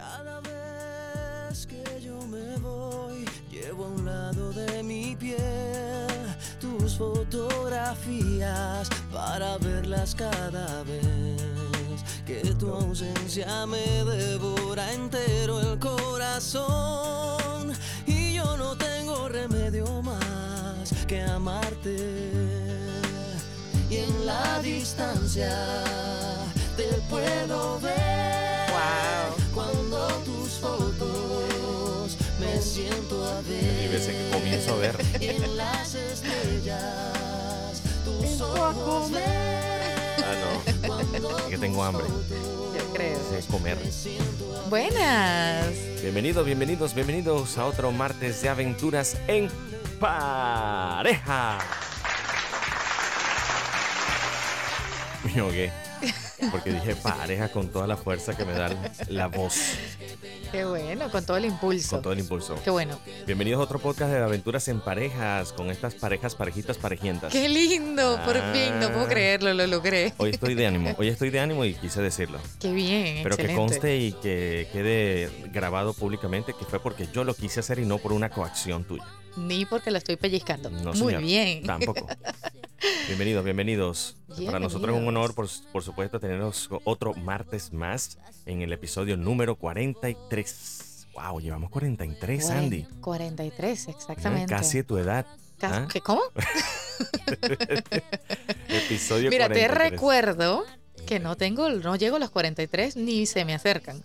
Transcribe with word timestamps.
Cada 0.00 0.40
vez 0.40 1.66
que 1.66 1.84
yo 2.00 2.26
me 2.26 2.56
voy, 2.58 3.26
llevo 3.50 3.84
a 3.84 3.88
un 3.88 4.06
lado 4.06 4.50
de 4.52 4.82
mi 4.82 5.14
piel 5.14 6.08
tus 6.58 6.96
fotografías 6.96 8.88
para 9.12 9.58
verlas 9.58 10.14
cada 10.14 10.82
vez. 10.84 12.02
Que 12.24 12.54
tu 12.54 12.72
ausencia 12.72 13.66
me 13.66 14.04
devora 14.04 14.90
entero 14.92 15.60
el 15.60 15.78
corazón. 15.78 17.72
Y 18.06 18.32
yo 18.34 18.56
no 18.56 18.74
tengo 18.76 19.28
remedio 19.28 20.00
más 20.02 20.94
que 21.06 21.20
amarte. 21.22 22.32
Y 23.90 23.96
en 23.96 24.24
la 24.24 24.60
distancia 24.62 25.52
te 26.76 26.88
puedo 27.10 27.78
ver. 27.80 28.70
Cuando 28.70 29.29
siento 32.70 33.26
a 33.26 33.40
ver. 33.40 33.84
Y 33.84 33.88
veces 33.88 34.14
que 34.14 34.30
comienzo 34.30 34.74
a 34.74 34.76
ver. 34.76 34.96
En 35.20 35.56
las 35.56 35.94
estrellas 35.94 37.82
tus 38.04 38.40
ojos. 38.40 39.10
Ah, 39.16 40.34
no. 40.40 41.38
Es 41.38 41.44
que 41.46 41.58
tengo 41.58 41.82
hambre. 41.82 42.04
Yo 42.06 42.94
creo. 42.94 43.18
Es 43.36 43.46
comer. 43.46 43.76
Buenas. 44.68 45.66
Bienvenidos, 46.00 46.46
bienvenidos, 46.46 46.94
bienvenidos 46.94 47.58
a 47.58 47.66
otro 47.66 47.90
martes 47.90 48.40
de 48.42 48.48
aventuras 48.48 49.16
en 49.26 49.48
pareja. 49.98 51.58
Me 55.24 55.40
ahogué. 55.40 55.72
Porque 56.50 56.72
dije 56.72 56.94
pareja 56.96 57.48
con 57.50 57.68
toda 57.68 57.86
la 57.86 57.96
fuerza 57.96 58.36
que 58.36 58.44
me 58.44 58.52
da 58.52 58.70
la 59.08 59.26
voz, 59.26 59.54
Qué 60.52 60.64
bueno, 60.64 61.08
con 61.12 61.24
todo 61.24 61.36
el 61.36 61.44
impulso. 61.44 61.90
con 61.96 62.02
todo 62.02 62.12
el 62.12 62.18
impulso. 62.18 62.56
Qué 62.64 62.70
bueno. 62.70 62.98
Bienvenidos 63.24 63.60
a 63.60 63.62
otro 63.64 63.78
podcast 63.78 64.10
de 64.10 64.18
aventuras 64.18 64.66
en 64.66 64.80
parejas, 64.80 65.52
con 65.52 65.70
estas 65.70 65.94
parejas, 65.94 66.34
parejitas, 66.34 66.76
parejientas. 66.76 67.32
Qué 67.32 67.48
lindo, 67.48 68.18
por 68.24 68.36
Ah. 68.36 68.52
fin, 68.52 68.80
no 68.80 68.90
puedo 68.92 69.06
creerlo, 69.06 69.54
lo 69.54 69.66
logré. 69.68 70.12
Hoy 70.16 70.30
estoy 70.30 70.54
de 70.54 70.66
ánimo, 70.66 70.92
hoy 70.98 71.06
estoy 71.08 71.30
de 71.30 71.38
ánimo 71.38 71.64
y 71.64 71.74
quise 71.74 72.02
decirlo. 72.02 72.40
Qué 72.58 72.72
bien, 72.72 73.22
Pero 73.22 73.36
que 73.36 73.42
excelente. 73.42 73.54
conste 73.54 73.96
y 73.98 74.12
que 74.14 74.68
quede 74.72 75.30
grabado 75.52 75.94
públicamente 75.94 76.52
que 76.58 76.64
fue 76.64 76.80
porque 76.80 77.06
yo 77.12 77.22
lo 77.22 77.34
quise 77.34 77.60
hacer 77.60 77.78
y 77.78 77.84
no 77.86 77.98
por 77.98 78.12
una 78.12 78.28
coacción 78.30 78.82
tuya. 78.84 79.04
Ni 79.36 79.64
porque 79.66 79.92
lo 79.92 79.98
estoy 79.98 80.16
pellizcando. 80.16 80.68
No, 80.70 80.92
Muy 80.94 81.14
bien. 81.16 81.62
Tampoco. 81.64 82.08
Bienvenidos, 83.10 83.44
bienvenidos. 83.44 84.16
Para 84.46 84.60
nosotros 84.60 84.94
es 84.94 85.02
un 85.02 85.08
honor, 85.08 85.34
por, 85.34 85.48
por 85.72 85.82
supuesto, 85.82 86.20
tenernos 86.20 86.68
otro 86.84 87.12
martes 87.14 87.72
más 87.72 88.18
en 88.46 88.62
el 88.62 88.72
episodio 88.72 89.16
número 89.16 89.56
43. 89.56 91.06
Wow, 91.14 91.40
llevamos 91.40 91.70
43, 91.70 92.44
Cuaren- 92.48 92.56
Andy. 92.58 92.86
43, 93.00 93.88
exactamente. 93.88 94.54
Casi 94.54 94.82
tu 94.84 94.96
edad. 94.96 95.26
¿ah? 95.62 95.88
¿Qué, 95.92 96.00
¿Cómo? 96.00 96.22
Episodio 98.68 99.28
Mira, 99.30 99.48
te 99.48 99.54
43. 99.66 99.90
recuerdo 99.90 100.64
que 101.06 101.18
no 101.18 101.36
tengo, 101.36 101.68
no 101.68 101.96
llego 101.96 102.16
a 102.16 102.20
los 102.20 102.30
43 102.30 102.96
ni 102.96 103.26
se 103.26 103.44
me 103.44 103.54
acercan. 103.54 104.02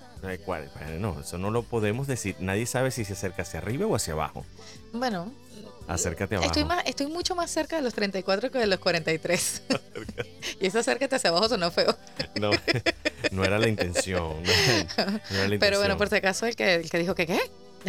Bueno, 0.48 0.72
No, 1.00 1.20
eso 1.22 1.38
no 1.38 1.52
lo 1.52 1.61
podemos 1.64 2.08
decir. 2.08 2.36
Nadie 2.39 2.66
sabe 2.66 2.89
si 2.89 3.06
se 3.06 3.14
acerca 3.14 3.44
hacia 3.44 3.59
arriba 3.59 3.86
o 3.86 3.95
hacia 3.95 4.14
abajo. 4.14 4.44
Bueno, 4.94 5.31
Acércate 5.88 6.36
abajo. 6.36 6.47
estoy, 6.47 6.66
más, 6.66 6.83
estoy 6.86 7.08
mucho 7.08 7.36
más 7.36 7.52
cerca 7.52 7.75
de 7.75 7.81
los 7.81 7.94
34 7.94 8.50
que 8.52 8.58
de 8.58 8.67
los 8.67 8.80
43. 8.80 9.64
y 10.59 10.66
eso 10.67 10.80
acércate 10.80 11.16
hacia 11.16 11.30
abajo 11.30 11.47
sonó 11.50 11.69
feo. 11.72 11.95
No, 12.39 12.52
no 13.31 13.44
era 13.44 13.59
la 13.59 13.67
intención. 13.67 14.42
No, 14.44 14.52
era- 14.52 14.83
la 15.03 15.19
Pero 15.27 15.38
bueno, 15.38 15.59
intención. 15.59 15.97
por 15.97 16.09
si 16.09 16.16
acaso, 16.16 16.45
el 16.47 16.55
que, 16.55 16.75
el 16.75 16.89
que 16.89 16.97
dijo 16.97 17.14
que 17.16 17.27
qué. 17.27 17.39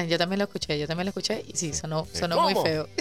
Yo 0.09 0.19
también 0.19 0.39
lo 0.41 0.45
escuché, 0.45 0.79
yo 0.79 0.87
también 0.87 1.07
lo 1.07 1.09
escuché 1.09 1.43
y 1.49 1.57
sí, 1.57 1.73
sonó, 1.73 2.07
sonó 2.13 2.43
muy 2.43 2.55
feo. 2.55 2.89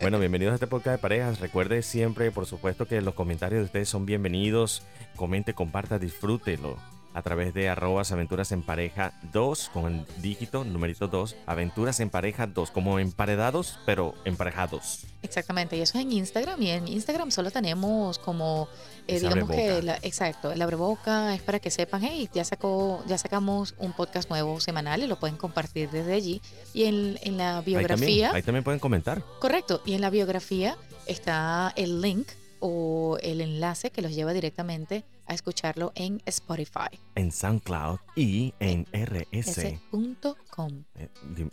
Bueno, 0.00 0.18
bienvenidos 0.18 0.52
a 0.52 0.54
este 0.54 0.66
podcast 0.66 0.96
de 0.96 0.98
parejas. 0.98 1.38
Recuerde 1.38 1.82
siempre, 1.82 2.30
por 2.30 2.46
supuesto, 2.46 2.86
que 2.88 3.02
los 3.02 3.12
comentarios 3.12 3.60
de 3.60 3.64
ustedes 3.66 3.88
son 3.88 4.06
bienvenidos. 4.06 4.82
Comente, 5.14 5.52
comparta, 5.52 5.98
disfrútelo 5.98 6.78
a 7.14 7.22
través 7.22 7.54
de 7.54 7.68
arrobas 7.68 8.12
aventuras 8.12 8.52
en 8.52 8.62
pareja 8.62 9.12
2 9.32 9.70
con 9.72 9.94
el 9.94 10.22
dígito, 10.22 10.64
numerito 10.64 11.08
2, 11.08 11.36
aventuras 11.46 12.00
en 12.00 12.10
pareja 12.10 12.46
2, 12.46 12.70
como 12.70 12.98
emparedados, 12.98 13.78
pero 13.86 14.14
emparejados. 14.24 15.06
Exactamente, 15.22 15.76
y 15.76 15.80
eso 15.80 15.98
es 15.98 16.04
en 16.04 16.12
Instagram. 16.12 16.60
Y 16.62 16.70
en 16.70 16.88
Instagram 16.88 17.30
solo 17.30 17.50
tenemos 17.50 18.18
como, 18.18 18.68
eh, 19.06 19.20
digamos 19.20 19.50
que, 19.50 19.82
la, 19.82 19.96
exacto, 20.02 20.52
el 20.52 20.60
abreboca 20.62 21.34
es 21.34 21.42
para 21.42 21.58
que 21.58 21.70
sepan, 21.70 22.02
hey, 22.04 22.28
ya 22.32 22.44
sacó, 22.44 23.02
ya 23.06 23.18
sacamos 23.18 23.74
un 23.78 23.92
podcast 23.92 24.28
nuevo 24.30 24.60
semanal 24.60 25.02
y 25.02 25.06
lo 25.06 25.18
pueden 25.18 25.36
compartir 25.36 25.90
desde 25.90 26.14
allí. 26.14 26.40
Y 26.74 26.84
en, 26.84 27.18
en 27.22 27.36
la 27.36 27.58
Ahí 27.58 27.64
también, 27.64 27.80
biografía, 27.80 28.32
ahí 28.32 28.42
también 28.42 28.64
pueden 28.64 28.80
comentar. 28.80 29.22
correcto, 29.40 29.82
y 29.84 29.94
en 29.94 30.00
la 30.00 30.10
biografía 30.10 30.76
está 31.06 31.72
el 31.76 32.00
link 32.00 32.28
o 32.60 33.18
el 33.22 33.40
enlace 33.40 33.90
que 33.90 34.02
los 34.02 34.12
lleva 34.12 34.32
directamente 34.32 35.04
a 35.32 35.34
escucharlo 35.34 35.92
en 35.94 36.22
Spotify. 36.26 36.98
En 37.14 37.32
SoundCloud 37.32 37.98
y 38.16 38.54
en 38.60 38.86
RS. 38.92 39.26
Ese 39.32 39.80
punto 39.90 40.36
com. 40.50 40.84
Eh, 40.94 41.08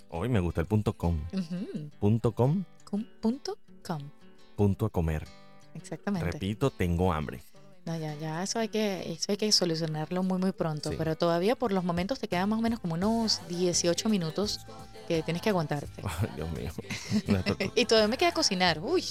Hoy 0.09 0.29
me 0.29 0.39
gusta 0.39 0.61
el 0.61 0.67
punto 0.67 0.93
com. 0.93 1.19
Ujú, 1.33 1.89
Punto 1.99 2.31
com, 2.33 2.63
com- 2.83 3.05
punto 3.21 3.57
com. 3.85 4.01
punto 4.55 4.85
a 4.85 4.89
comer. 4.89 5.25
Exactamente. 5.73 6.31
Repito, 6.31 6.69
tengo 6.71 7.13
hambre. 7.13 7.41
No, 7.85 7.97
ya, 7.97 8.13
ya, 8.15 8.43
eso 8.43 8.59
hay 8.59 8.67
que, 8.67 9.11
eso 9.13 9.31
hay 9.31 9.37
que 9.37 9.51
solucionarlo 9.51 10.21
muy, 10.21 10.37
muy 10.37 10.51
pronto. 10.51 10.89
Sí. 10.89 10.95
Pero 10.97 11.15
todavía 11.15 11.55
por 11.55 11.71
los 11.71 11.83
momentos 11.83 12.19
te 12.19 12.27
quedan 12.27 12.49
más 12.49 12.59
o 12.59 12.61
menos 12.61 12.79
como 12.79 12.95
unos 12.95 13.41
18 13.47 14.09
minutos 14.09 14.59
que 15.07 15.23
tienes 15.23 15.41
que 15.41 15.49
aguantarte. 15.49 16.03
Ay, 16.03 16.29
Dios 16.35 16.51
mío. 16.51 16.71
Y 17.75 17.85
todavía 17.85 18.07
me 18.09 18.17
queda 18.17 18.31
cocinar. 18.33 18.79
Uy. 18.79 19.03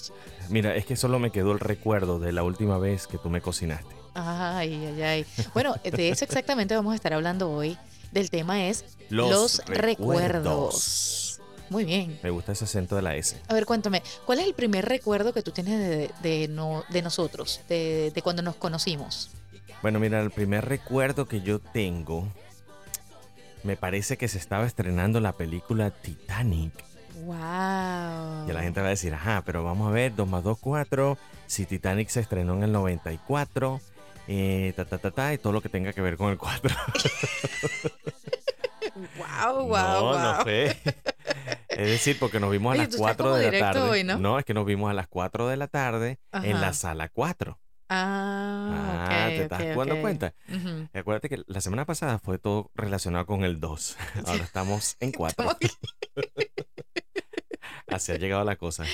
Mira, 0.50 0.77
es 0.77 0.85
que 0.87 0.95
solo 0.97 1.19
me 1.19 1.33
quedó 1.33 1.53
el 1.53 1.61
recuerdo 1.61 2.19
de 2.21 2.31
la 2.33 2.43
última 2.45 2.79
vez 2.79 3.06
que 3.06 3.19
tú 3.19 3.31
me 3.31 3.41
cocinaste. 3.41 3.97
Ay, 4.19 4.75
ay, 4.87 5.03
ay. 5.03 5.27
Bueno, 5.55 5.75
de 5.84 6.11
eso 6.11 6.25
exactamente 6.25 6.75
vamos 6.75 6.93
a 6.93 6.97
estar 6.97 7.12
hablando 7.15 7.51
hoy. 7.51 7.77
Del 8.12 8.31
tema 8.31 8.67
es 8.67 8.84
Los 9.11 9.62
recuerdos. 9.67 11.41
muy 11.69 11.84
bien. 11.84 12.19
Me 12.23 12.31
gusta 12.31 12.53
ese 12.53 12.65
acento 12.65 12.97
de 12.97 13.03
la 13.03 13.15
S. 13.17 13.39
A 13.49 13.55
ver, 13.55 13.67
cuéntame, 13.67 14.03
¿cuál 14.25 14.39
es 14.39 14.47
el 14.47 14.55
primer 14.55 14.87
recuerdo 14.87 15.33
que 15.34 15.43
tú 15.43 15.51
tienes 15.53 15.79
de, 15.79 16.11
de, 16.23 16.49
no, 16.49 16.84
de 16.89 17.03
nosotros, 17.03 17.61
de, 17.69 18.11
de 18.15 18.23
cuando 18.23 18.43
nos 18.43 18.56
conocimos? 18.56 19.31
Bueno, 19.83 20.01
mira, 20.01 20.21
el 20.21 20.31
primer 20.31 20.65
recuerdo 20.65 21.27
que 21.29 21.43
yo 21.43 21.59
tengo, 21.61 22.27
me 23.62 23.77
parece 23.77 24.17
que 24.17 24.27
se 24.29 24.39
estaba 24.39 24.67
estrenando 24.67 25.21
la 25.21 25.33
película 25.33 25.91
Titanic. 25.91 26.73
Wow. 27.25 28.49
Y 28.49 28.53
la 28.53 28.62
gente 28.62 28.81
va 28.81 28.87
a 28.87 28.91
decir, 28.91 29.12
ajá, 29.12 29.43
pero 29.45 29.62
vamos 29.65 29.89
a 29.89 29.91
ver, 29.93 30.15
2 30.17 30.27
más 30.27 30.43
2, 30.43 30.56
4. 30.59 31.19
Si 31.47 31.67
Titanic 31.67 32.09
se 32.09 32.21
estrenó 32.21 32.55
en 32.55 32.62
el 32.62 32.73
94, 32.73 33.81
eh, 34.28 34.72
ta, 34.77 34.84
ta, 34.84 34.99
ta, 34.99 35.11
ta, 35.11 35.33
y 35.34 35.39
todo 35.39 35.53
lo 35.53 35.61
que 35.61 35.69
tenga 35.69 35.93
que 35.93 36.00
ver 36.00 36.16
con 36.16 36.31
el 36.31 36.39
4. 36.39 36.71
Wow, 39.16 39.66
wow, 39.66 39.69
no, 39.69 40.00
wow. 40.03 40.19
no 40.19 40.44
sé. 40.44 40.77
Es 41.69 41.87
decir, 41.89 42.19
porque 42.19 42.41
nos 42.41 42.50
vimos 42.50 42.71
a 42.71 42.75
Oye, 42.75 42.78
las 42.83 42.88
tú 42.88 42.97
estás 42.97 43.17
4 43.17 43.25
como 43.27 43.37
de 43.37 43.53
la 43.53 43.59
tarde. 43.59 43.81
hoy, 43.81 44.05
¿no? 44.05 44.38
es 44.38 44.44
que 44.44 44.55
nos 44.55 44.67
vimos 44.67 44.91
a 44.91 44.94
las 44.94 45.06
4 45.09 45.47
de 45.49 45.56
la 45.56 45.69
tarde 45.69 46.19
en 46.33 46.56
Ajá. 46.56 46.61
la 46.67 46.72
sala 46.72 47.09
4. 47.09 47.59
Ah, 47.91 49.06
Ah, 49.09 49.25
ok, 49.28 49.28
¿te 49.28 49.43
estás 49.44 49.61
ok, 49.62 49.67
dando 49.77 49.94
ok. 49.94 50.00
cuenta? 50.00 50.34
Ujú. 50.49 50.88
Y 50.93 50.99
Acuérdate 50.99 51.28
que 51.28 51.43
la 51.47 51.61
semana 51.61 51.87
pasada 51.87 52.19
fue 52.19 52.38
todo 52.38 52.71
relacionado 52.75 53.25
con 53.27 53.44
el 53.44 53.61
2. 53.61 53.97
Ahora 54.27 54.44
estamos 54.44 54.97
en 55.00 55.12
4. 55.12 55.56
Así 57.91 58.12
ha 58.12 58.16
llegado 58.16 58.44
la 58.44 58.56
cosa. 58.56 58.84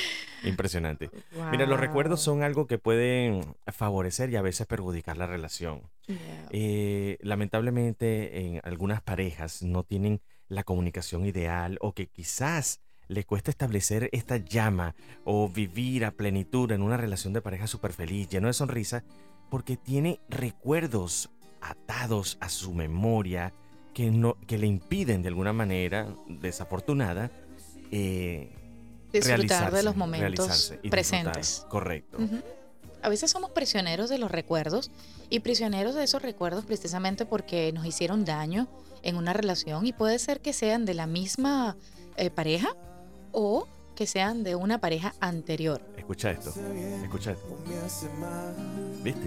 Impresionante. 0.45 1.11
Mira, 1.51 1.67
los 1.67 1.81
recuerdos 1.81 2.21
son 2.21 2.43
algo 2.43 2.67
que 2.67 2.79
pueden 2.79 3.57
favorecer 3.67 4.31
y 4.31 4.37
a 4.37 4.43
veces 4.43 4.67
perjudicar 4.67 5.17
la 5.17 5.27
relación. 5.27 5.83
Yeah. 6.07 6.49
Eh, 6.51 7.19
lamentablemente 7.23 8.41
en 8.41 8.61
algunas 8.63 9.03
parejas 9.03 9.63
no 9.63 9.85
tienen 9.85 10.21
la 10.49 10.65
comunicación 10.65 11.25
ideal 11.27 11.79
o 11.81 11.93
que 11.93 12.07
quizás 12.07 12.81
les 13.09 13.27
cuesta 13.27 13.51
establecer 13.51 14.09
esta 14.13 14.37
llama 14.37 14.95
o 15.25 15.49
vivir 15.49 16.05
a 16.05 16.11
plenitud 16.11 16.71
en 16.73 16.83
una 16.83 16.97
relación 16.97 17.33
de 17.33 17.43
pareja 17.43 17.67
súper 17.67 17.93
feliz, 17.93 18.29
lleno 18.29 18.47
de 18.47 18.55
sonrisa, 18.55 19.05
porque 19.51 19.77
tiene 19.77 20.21
recuerdos 20.29 21.31
atados 21.61 22.39
a 22.41 22.49
su 22.49 22.73
memoria 22.75 23.53
que, 23.93 24.11
no, 24.11 24.37
que 24.47 24.59
le 24.59 24.67
impiden 24.67 25.23
de 25.23 25.29
alguna 25.29 25.53
manera 25.53 26.15
desafortunada 26.29 27.31
eh, 27.91 28.53
Disfrutar 29.21 29.73
de 29.73 29.83
los 29.83 29.97
momentos 29.97 30.75
presentes. 30.91 31.67
Correcto. 31.69 32.19
A 33.03 33.09
veces 33.09 33.31
somos 33.31 33.51
prisioneros 33.51 34.09
de 34.09 34.19
los 34.19 34.31
recuerdos 34.31 34.91
y 35.29 35.41
prisioneros 35.41 35.95
de 35.95 36.05
esos 36.05 36.23
recuerdos 36.23 36.65
precisamente 36.65 37.27
porque 37.27 37.71
nos 37.73 37.85
hicieron 37.85 38.25
daño 38.25 38.67
en 39.03 39.17
una 39.17 39.35
relación 39.35 39.87
y 39.87 39.93
puede 39.93 40.19
ser 40.19 40.41
que 40.41 40.53
sean 40.53 40.87
de 40.87 40.95
la 40.95 41.07
misma 41.07 41.77
eh, 42.17 42.31
pareja 42.31 42.75
o 43.33 43.69
que 43.95 44.07
sean 44.07 44.43
de 44.45 44.55
una 44.55 44.79
pareja 44.79 45.15
anterior. 45.21 45.81
Escucha 45.97 46.31
esto, 46.31 46.53
escucha 47.03 47.33
esto. 47.33 47.59
¿Viste? 49.03 49.27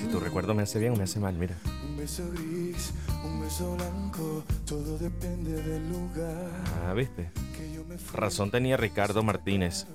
Si 0.00 0.06
tu 0.08 0.20
recuerdo 0.20 0.54
me 0.54 0.62
hace 0.62 0.78
bien 0.78 0.92
o 0.92 0.96
me 0.96 1.04
hace 1.04 1.18
mal, 1.20 1.34
mira. 1.34 1.56
Un 1.88 1.96
beso 1.96 2.24
gris, 2.32 2.92
un 3.24 3.40
beso 3.40 3.74
blanco, 3.76 4.44
todo 4.66 4.98
depende 4.98 5.62
del 5.62 5.88
lugar. 5.88 6.50
Ah, 6.84 6.92
¿viste? 6.94 7.30
Razón 8.12 8.50
tenía 8.50 8.76
Ricardo 8.76 9.22
Martínez. 9.22 9.86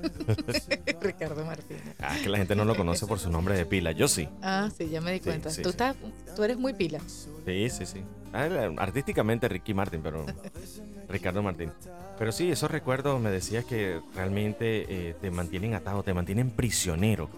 Ricardo 1.00 1.44
Martínez. 1.44 1.82
Ah, 1.98 2.16
que 2.22 2.28
la 2.28 2.38
gente 2.38 2.54
no 2.54 2.64
lo 2.64 2.74
conoce 2.76 3.06
por 3.06 3.18
su 3.18 3.30
nombre 3.30 3.56
de 3.56 3.66
pila. 3.66 3.92
Yo 3.92 4.08
sí. 4.08 4.28
Ah, 4.42 4.70
sí, 4.76 4.88
ya 4.88 5.00
me 5.00 5.12
di 5.12 5.20
cuenta. 5.20 5.50
tú, 5.50 5.68
Estás, 5.70 5.96
tú 6.34 6.42
eres 6.42 6.58
muy 6.58 6.72
pila. 6.72 7.00
Sí, 7.44 7.68
sí, 7.70 7.86
sí. 7.86 8.02
Ah, 8.32 8.48
artísticamente 8.78 9.48
Ricky 9.48 9.74
Martin, 9.74 10.02
pero 10.02 10.24
Ricardo 11.10 11.42
Martín. 11.42 11.72
Pero 12.18 12.32
sí, 12.32 12.50
esos 12.50 12.70
recuerdos 12.70 13.20
me 13.20 13.30
decías 13.30 13.64
que 13.64 14.00
realmente 14.14 14.86
eh, 14.88 15.14
te 15.20 15.30
mantienen 15.30 15.74
atado, 15.74 16.02
te 16.02 16.14
mantienen 16.14 16.50
prisionero. 16.50 17.28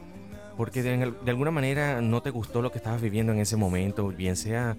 Porque 0.57 0.83
de, 0.83 1.13
de 1.25 1.31
alguna 1.31 1.51
manera 1.51 2.01
no 2.01 2.21
te 2.23 2.31
gustó 2.31 2.63
lo 2.63 2.71
que 2.71 2.79
estabas 2.79 3.01
viviendo 3.01 3.33
en 3.33 3.39
ese 3.39 3.57
momento, 3.57 4.09
bien 4.09 4.37
sea 4.37 4.77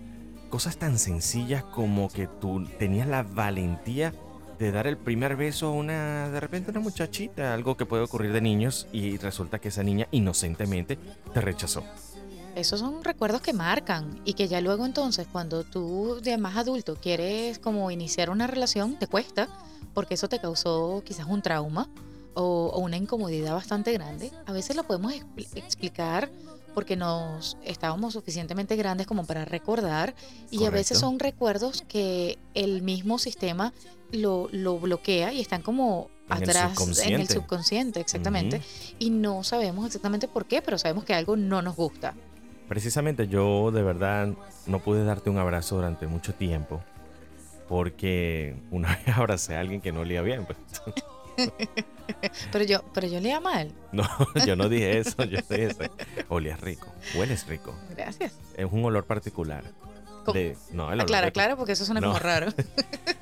cosas 0.49 0.77
tan 0.77 0.99
sencillas 0.99 1.63
como 1.63 2.09
que 2.09 2.27
tú 2.27 2.67
tenías 2.77 3.07
la 3.07 3.23
valentía 3.23 4.13
de 4.59 4.71
dar 4.71 4.85
el 4.85 4.97
primer 4.97 5.35
beso 5.35 5.67
a 5.67 5.71
una, 5.71 6.29
de 6.29 6.39
repente 6.39 6.69
una 6.69 6.79
muchachita, 6.79 7.53
algo 7.53 7.75
que 7.75 7.87
puede 7.87 8.03
ocurrir 8.03 8.31
de 8.31 8.41
niños 8.41 8.87
y 8.91 9.17
resulta 9.17 9.59
que 9.59 9.69
esa 9.69 9.83
niña 9.83 10.07
inocentemente 10.11 10.99
te 11.33 11.41
rechazó 11.41 11.83
esos 12.55 12.79
son 12.79 13.03
recuerdos 13.03 13.41
que 13.41 13.53
marcan 13.53 14.21
y 14.25 14.33
que 14.33 14.47
ya 14.47 14.61
luego 14.61 14.85
entonces 14.85 15.27
cuando 15.31 15.63
tú 15.63 16.19
de 16.21 16.37
más 16.37 16.57
adulto 16.57 16.95
quieres 16.95 17.59
como 17.59 17.91
iniciar 17.91 18.29
una 18.29 18.47
relación, 18.47 18.97
te 18.97 19.07
cuesta 19.07 19.47
porque 19.93 20.15
eso 20.15 20.27
te 20.29 20.39
causó 20.39 21.03
quizás 21.05 21.27
un 21.27 21.41
trauma 21.41 21.89
o, 22.33 22.79
una 22.79 22.97
incomodidad 22.97 23.53
bastante 23.53 23.91
grande. 23.93 24.31
A 24.45 24.53
veces 24.53 24.75
lo 24.75 24.83
podemos 24.83 25.13
explicar 25.55 26.31
porque 26.73 26.95
nos 26.95 27.57
estábamos 27.63 28.13
suficientemente 28.13 28.75
grandes 28.75 29.05
como 29.05 29.25
para 29.25 29.45
recordar 29.45 30.15
y 30.49 30.65
a 30.65 30.71
veces 30.71 30.97
son 30.97 31.19
recuerdos 31.19 31.83
que 31.87 32.39
el 32.55 32.81
mismo 32.81 33.19
sistema 33.19 33.73
lo, 34.11 34.49
lo 34.51 34.79
bloquea 34.79 35.31
y 35.33 35.39
están 35.39 35.61
como 35.61 36.09
atrás 36.29 36.75
en 37.05 37.19
el 37.19 37.27
subconsciente, 37.27 37.99
exactamente, 37.99 38.61
y 38.97 39.09
no 39.09 39.43
sabemos 39.43 39.85
exactamente 39.85 40.27
por 40.27 40.45
qué, 40.45 40.61
pero 40.61 40.77
sabemos 40.77 41.03
que 41.03 41.13
algo 41.13 41.35
no 41.35 41.61
nos 41.61 41.75
gusta. 41.75 42.15
Precisamente 42.67 43.27
yo 43.27 43.71
de 43.71 43.83
verdad 43.83 44.29
no 44.67 44.79
pude 44.79 45.03
darte 45.03 45.29
un 45.29 45.37
abrazo 45.37 45.75
durante 45.75 46.07
mucho 46.07 46.33
tiempo 46.33 46.81
porque 47.67 48.55
una 48.71 48.95
vez 48.95 49.07
abracé 49.17 49.55
a 49.55 49.59
alguien 49.59 49.81
que 49.81 49.91
no 49.91 50.01
olía 50.01 50.21
bien. 50.21 50.45
Pues. 50.45 50.57
pero 52.51 52.63
yo, 52.65 52.83
pero 52.93 53.07
yo 53.07 53.17
olía 53.17 53.39
mal. 53.39 53.71
No, 53.91 54.07
yo 54.45 54.55
no 54.55 54.69
dije 54.69 54.99
eso, 54.99 55.23
yo 55.23 55.39
dije 55.49 55.65
eso. 55.65 55.83
Olías 56.29 56.59
rico, 56.61 56.87
hueles 57.15 57.47
rico. 57.47 57.75
Gracias. 57.95 58.33
Es 58.55 58.67
un 58.71 58.83
olor 58.85 59.05
particular. 59.05 59.63
De, 60.33 60.55
no, 60.71 60.91
el 60.91 61.01
olor 61.01 61.31
claro, 61.33 61.57
porque 61.57 61.73
eso 61.73 61.83
suena 61.83 61.99
como 61.99 62.17
raro. 62.17 62.47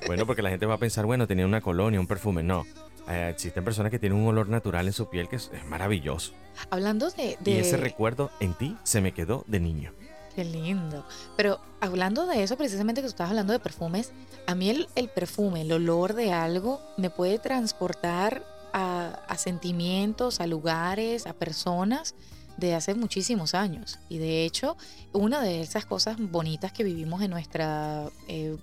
bueno, 0.06 0.24
porque 0.24 0.40
la 0.40 0.50
gente 0.50 0.66
va 0.66 0.74
a 0.74 0.78
pensar, 0.78 1.04
bueno, 1.04 1.26
tenía 1.26 1.44
una 1.44 1.60
colonia, 1.60 1.98
un 1.98 2.06
perfume. 2.06 2.42
No, 2.42 2.64
eh, 3.08 3.28
existen 3.30 3.64
personas 3.64 3.90
que 3.90 3.98
tienen 3.98 4.18
un 4.18 4.26
olor 4.26 4.48
natural 4.48 4.86
en 4.86 4.92
su 4.92 5.08
piel 5.08 5.28
que 5.28 5.36
es, 5.36 5.50
maravilloso. 5.68 6.32
Hablando 6.70 7.10
de, 7.10 7.38
Y 7.44 7.52
ese 7.52 7.76
recuerdo 7.76 8.30
en 8.40 8.54
ti 8.54 8.76
se 8.82 9.00
me 9.00 9.12
quedó 9.12 9.44
de 9.46 9.60
niño. 9.60 9.92
Qué 10.34 10.44
lindo. 10.44 11.04
Pero 11.36 11.60
hablando 11.80 12.26
de 12.26 12.42
eso, 12.42 12.56
precisamente 12.56 13.00
que 13.00 13.06
tú 13.06 13.10
estabas 13.10 13.30
hablando 13.30 13.52
de 13.52 13.58
perfumes, 13.58 14.12
a 14.46 14.54
mí 14.54 14.70
el, 14.70 14.88
el 14.94 15.08
perfume, 15.08 15.62
el 15.62 15.72
olor 15.72 16.14
de 16.14 16.32
algo, 16.32 16.80
me 16.96 17.10
puede 17.10 17.38
transportar 17.38 18.42
a, 18.72 19.20
a, 19.28 19.36
sentimientos, 19.36 20.40
a 20.40 20.46
lugares, 20.46 21.26
a 21.26 21.34
personas 21.34 22.14
de 22.56 22.74
hace 22.74 22.94
muchísimos 22.94 23.54
años. 23.54 23.98
Y 24.08 24.18
de 24.18 24.44
hecho, 24.44 24.76
una 25.12 25.42
de 25.42 25.60
esas 25.60 25.84
cosas 25.84 26.16
bonitas 26.18 26.72
que 26.72 26.84
vivimos 26.84 27.22
en 27.22 27.30
nuestra 27.30 28.08
eh, 28.28 28.56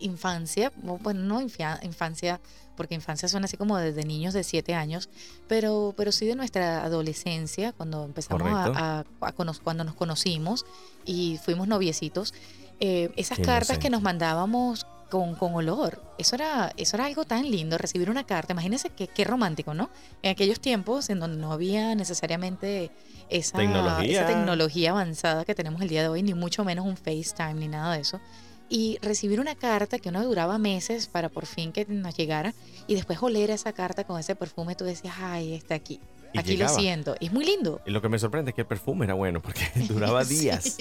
infancia, 0.00 0.72
bueno, 0.76 1.20
no 1.20 1.40
infancia 1.40 2.40
porque 2.76 2.94
infancia 2.94 3.28
suena 3.28 3.46
así 3.46 3.56
como 3.56 3.76
desde 3.78 4.04
niños 4.04 4.34
de 4.34 4.44
7 4.44 4.74
años, 4.74 5.08
pero, 5.48 5.94
pero 5.96 6.12
sí 6.12 6.26
de 6.26 6.34
nuestra 6.34 6.84
adolescencia, 6.84 7.72
cuando 7.72 8.04
empezamos 8.04 8.48
a, 8.52 9.04
cuando 9.34 9.84
nos 9.84 9.94
conocimos 9.94 10.66
y 11.04 11.38
fuimos 11.42 11.68
noviecitos, 11.68 12.34
eh, 12.80 13.12
esas 13.16 13.38
cartas 13.38 13.78
que 13.78 13.90
nos 13.90 14.02
mandábamos 14.02 14.86
con, 15.10 15.36
con, 15.36 15.54
olor, 15.54 16.02
eso 16.18 16.34
era, 16.34 16.72
eso 16.76 16.96
era 16.96 17.06
algo 17.06 17.24
tan 17.24 17.48
lindo, 17.48 17.78
recibir 17.78 18.10
una 18.10 18.24
carta, 18.24 18.52
imagínense 18.52 18.90
qué, 18.90 19.06
qué 19.06 19.24
romántico, 19.24 19.72
¿no? 19.72 19.90
En 20.22 20.32
aquellos 20.32 20.58
tiempos 20.58 21.08
en 21.08 21.20
donde 21.20 21.36
no 21.36 21.52
había 21.52 21.94
necesariamente 21.94 22.90
esa 23.28 23.58
tecnología. 23.58 24.22
esa 24.22 24.26
tecnología 24.26 24.90
avanzada 24.90 25.44
que 25.44 25.54
tenemos 25.54 25.82
el 25.82 25.88
día 25.88 26.02
de 26.02 26.08
hoy, 26.08 26.22
ni 26.22 26.34
mucho 26.34 26.64
menos 26.64 26.84
un 26.84 26.96
FaceTime 26.96 27.54
ni 27.54 27.68
nada 27.68 27.94
de 27.94 28.00
eso 28.00 28.20
y 28.68 28.98
recibir 29.02 29.40
una 29.40 29.54
carta 29.54 29.98
que 29.98 30.08
uno 30.08 30.24
duraba 30.24 30.58
meses 30.58 31.06
para 31.06 31.28
por 31.28 31.46
fin 31.46 31.72
que 31.72 31.84
nos 31.86 32.16
llegara 32.16 32.54
y 32.86 32.94
después 32.94 33.22
oler 33.22 33.50
esa 33.50 33.72
carta 33.72 34.04
con 34.04 34.18
ese 34.18 34.36
perfume, 34.36 34.74
tú 34.74 34.84
decías, 34.84 35.14
ay, 35.18 35.54
está 35.54 35.74
aquí. 35.74 36.00
Aquí 36.38 36.56
lo 36.56 36.68
siento. 36.68 37.14
Es 37.20 37.32
muy 37.32 37.44
lindo. 37.44 37.80
Y 37.86 37.90
lo 37.90 38.02
que 38.02 38.08
me 38.08 38.18
sorprende 38.18 38.50
es 38.50 38.54
que 38.54 38.62
el 38.62 38.66
perfume 38.66 39.04
era 39.04 39.14
bueno 39.14 39.40
porque 39.40 39.62
duraba 39.88 40.24
días. 40.24 40.78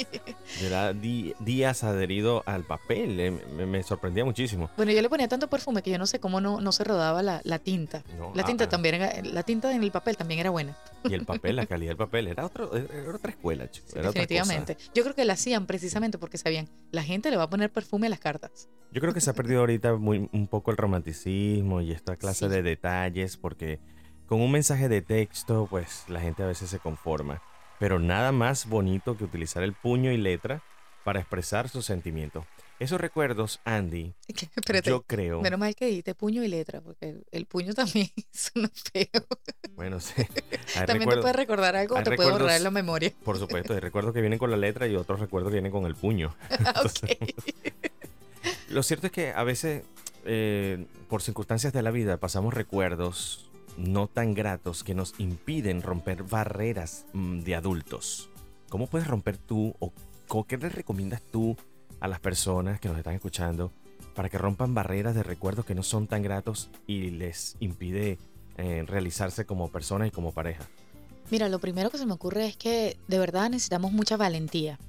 Era 0.61 0.93
días 0.93 1.83
adherido 1.83 2.43
al 2.45 2.63
papel. 2.63 3.19
Eh, 3.19 3.31
me, 3.31 3.83
sorprendía 3.83 4.25
muchísimo. 4.25 4.69
Bueno, 4.77 4.91
yo 4.91 5.01
le 5.01 5.09
ponía 5.09 5.27
tanto 5.27 5.47
perfume 5.49 5.81
que 5.81 5.91
yo 5.91 5.97
no 5.97 6.07
sé 6.07 6.19
cómo 6.19 6.41
no, 6.41 6.61
no 6.61 6.71
se 6.71 6.83
rodaba 6.83 7.21
la, 7.21 7.41
tinta. 7.59 8.03
la 8.33 8.43
tinta 8.43 8.63
ah, 8.63 8.67
ah. 8.67 8.69
también 8.69 9.33
la 9.33 9.43
tinta 9.43 9.73
en 9.73 9.83
el 9.83 9.91
papel 9.91 10.17
también 10.17 10.39
era 10.39 10.49
buena. 10.49 10.77
Y 11.03 11.13
el 11.13 11.25
papel, 11.25 11.55
la 11.55 11.65
calidad 11.67 11.91
del 11.91 11.97
papel, 11.97 12.27
era, 12.27 12.45
otro, 12.45 12.71
otra 13.13 13.31
escuela, 13.31 13.69
definitivamente. 13.93 14.77
Yo 14.93 15.03
creo 15.03 15.15
que 15.15 15.25
la 15.25 15.33
hacían 15.33 15.65
precisamente 15.65 16.17
porque 16.17 16.37
sabían, 16.37 16.69
la 16.91 17.03
gente 17.03 17.29
le 17.29 17.37
va 17.37 17.43
a 17.43 17.49
poner 17.49 17.71
perfume 17.71 18.07
a 18.07 18.09
las 18.09 18.19
cartas. 18.19 18.69
Yo 18.91 19.01
creo 19.01 19.13
que 19.13 19.21
se 19.21 19.29
ha 19.29 19.33
perdido 19.33 19.61
ahorita 19.61 19.95
muy, 19.95 20.29
un 20.31 20.47
poco 20.47 20.71
el 20.71 20.77
romanticismo 20.77 21.81
y 21.81 21.91
esta 21.91 22.15
clase 22.15 22.47
de 22.47 22.61
detalles 22.61 23.37
porque 23.37 23.79
con 24.33 24.41
un 24.41 24.51
mensaje 24.51 24.89
de 24.89 25.03
texto, 25.03 25.67
pues 25.69 26.05
la 26.07 26.19
gente 26.19 26.41
a 26.41 26.47
veces 26.47 26.67
se 26.67 26.79
conforma. 26.79 27.43
Pero 27.77 27.99
nada 27.99 28.31
más 28.31 28.67
bonito 28.67 29.15
que 29.15 29.25
utilizar 29.25 29.61
el 29.61 29.73
puño 29.73 30.11
y 30.11 30.17
letra 30.17 30.63
para 31.03 31.19
expresar 31.19 31.69
sus 31.69 31.85
sentimientos. 31.85 32.43
Esos 32.79 32.99
recuerdos, 32.99 33.61
Andy, 33.63 34.15
yo 34.83 35.03
creo. 35.03 35.39
Menos 35.41 35.59
mal 35.59 35.75
que 35.75 35.85
dijiste 35.85 36.15
puño 36.15 36.43
y 36.43 36.47
letra, 36.47 36.81
porque 36.81 37.21
el 37.31 37.45
puño 37.45 37.75
también 37.75 38.09
es 38.33 38.51
uno 38.55 38.69
feo. 38.73 39.23
Bueno, 39.75 39.99
sí. 39.99 40.25
también 40.87 41.11
te 41.11 41.17
puede 41.17 41.33
recordar 41.33 41.75
algo 41.75 41.95
o 41.95 42.01
te 42.01 42.15
puede 42.15 42.31
borrar 42.31 42.59
la 42.59 42.71
memoria. 42.71 43.13
Por 43.23 43.37
supuesto, 43.37 43.73
hay 43.73 43.81
recuerdos 43.81 44.15
que 44.15 44.21
vienen 44.21 44.39
con 44.39 44.49
la 44.49 44.57
letra 44.57 44.87
y 44.87 44.95
otros 44.95 45.19
recuerdos 45.19 45.51
que 45.51 45.57
vienen 45.57 45.71
con 45.71 45.85
el 45.85 45.93
puño. 45.93 46.35
lo 48.69 48.81
cierto 48.81 49.05
es 49.05 49.13
que 49.13 49.31
a 49.31 49.43
veces, 49.43 49.83
eh, 50.25 50.87
por 51.07 51.21
circunstancias 51.21 51.71
de 51.71 51.83
la 51.83 51.91
vida, 51.91 52.17
pasamos 52.17 52.51
recuerdos 52.51 53.51
no 53.77 54.07
tan 54.07 54.33
gratos 54.33 54.83
que 54.83 54.95
nos 54.95 55.13
impiden 55.19 55.81
romper 55.81 56.23
barreras 56.23 57.05
mm, 57.13 57.39
de 57.39 57.55
adultos. 57.55 58.29
¿Cómo 58.69 58.87
puedes 58.87 59.07
romper 59.07 59.37
tú 59.37 59.75
o 59.79 59.93
qué 60.45 60.57
le 60.57 60.69
recomiendas 60.69 61.21
tú 61.21 61.55
a 61.99 62.07
las 62.07 62.19
personas 62.19 62.79
que 62.79 62.89
nos 62.89 62.97
están 62.97 63.13
escuchando 63.13 63.71
para 64.15 64.29
que 64.29 64.37
rompan 64.37 64.73
barreras 64.73 65.15
de 65.15 65.23
recuerdos 65.23 65.65
que 65.65 65.75
no 65.75 65.83
son 65.83 66.07
tan 66.07 66.23
gratos 66.23 66.69
y 66.87 67.11
les 67.11 67.55
impide 67.59 68.17
eh, 68.57 68.83
realizarse 68.87 69.45
como 69.45 69.69
persona 69.69 70.07
y 70.07 70.11
como 70.11 70.31
pareja? 70.31 70.65
Mira, 71.31 71.49
lo 71.49 71.59
primero 71.59 71.89
que 71.89 71.97
se 71.97 72.05
me 72.05 72.13
ocurre 72.13 72.47
es 72.47 72.57
que 72.57 72.97
de 73.07 73.19
verdad 73.19 73.49
necesitamos 73.49 73.91
mucha 73.91 74.17
valentía. 74.17 74.79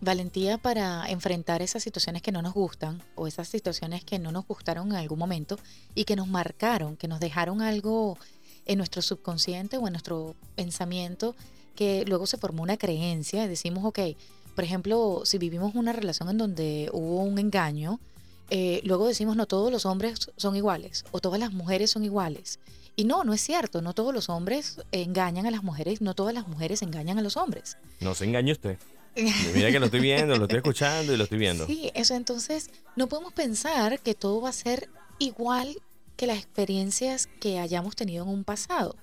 Valentía 0.00 0.58
para 0.58 1.08
enfrentar 1.08 1.60
esas 1.60 1.82
situaciones 1.82 2.22
que 2.22 2.30
no 2.30 2.40
nos 2.40 2.54
gustan 2.54 3.02
o 3.16 3.26
esas 3.26 3.48
situaciones 3.48 4.04
que 4.04 4.18
no 4.18 4.30
nos 4.30 4.46
gustaron 4.46 4.88
en 4.88 4.96
algún 4.96 5.18
momento 5.18 5.58
y 5.94 6.04
que 6.04 6.14
nos 6.14 6.28
marcaron, 6.28 6.96
que 6.96 7.08
nos 7.08 7.18
dejaron 7.18 7.62
algo 7.62 8.16
en 8.64 8.78
nuestro 8.78 9.02
subconsciente 9.02 9.76
o 9.76 9.86
en 9.86 9.94
nuestro 9.94 10.36
pensamiento 10.54 11.34
que 11.74 12.04
luego 12.06 12.26
se 12.26 12.38
formó 12.38 12.62
una 12.62 12.76
creencia 12.76 13.44
y 13.44 13.48
decimos, 13.48 13.84
ok, 13.84 13.98
por 14.54 14.64
ejemplo, 14.64 15.22
si 15.24 15.38
vivimos 15.38 15.74
una 15.74 15.92
relación 15.92 16.28
en 16.28 16.38
donde 16.38 16.90
hubo 16.92 17.22
un 17.22 17.38
engaño, 17.38 18.00
eh, 18.50 18.80
luego 18.84 19.06
decimos 19.06 19.36
no 19.36 19.46
todos 19.46 19.70
los 19.70 19.86
hombres 19.86 20.30
son 20.36 20.56
iguales 20.56 21.04
o 21.10 21.20
todas 21.20 21.38
las 21.38 21.52
mujeres 21.52 21.90
son 21.90 22.04
iguales. 22.04 22.58
Y 22.96 23.04
no, 23.04 23.22
no 23.22 23.32
es 23.32 23.40
cierto, 23.40 23.82
no 23.82 23.94
todos 23.94 24.12
los 24.12 24.28
hombres 24.28 24.80
engañan 24.90 25.46
a 25.46 25.52
las 25.52 25.62
mujeres, 25.62 26.00
no 26.00 26.14
todas 26.14 26.34
las 26.34 26.48
mujeres 26.48 26.82
engañan 26.82 27.18
a 27.18 27.22
los 27.22 27.36
hombres. 27.36 27.76
No 28.00 28.14
se 28.14 28.24
engañe 28.24 28.50
usted. 28.50 28.78
Mira 29.54 29.70
que 29.70 29.80
lo 29.80 29.86
estoy 29.86 30.00
viendo, 30.00 30.36
lo 30.36 30.44
estoy 30.44 30.58
escuchando 30.58 31.12
y 31.12 31.16
lo 31.16 31.24
estoy 31.24 31.38
viendo. 31.38 31.66
Sí, 31.66 31.90
eso 31.94 32.14
entonces 32.14 32.70
no 32.96 33.08
podemos 33.08 33.32
pensar 33.32 34.00
que 34.00 34.14
todo 34.14 34.40
va 34.40 34.50
a 34.50 34.52
ser 34.52 34.88
igual 35.18 35.76
que 36.16 36.26
las 36.26 36.38
experiencias 36.38 37.28
que 37.40 37.58
hayamos 37.58 37.96
tenido 37.96 38.24
en 38.24 38.30
un 38.30 38.44
pasado. 38.44 38.96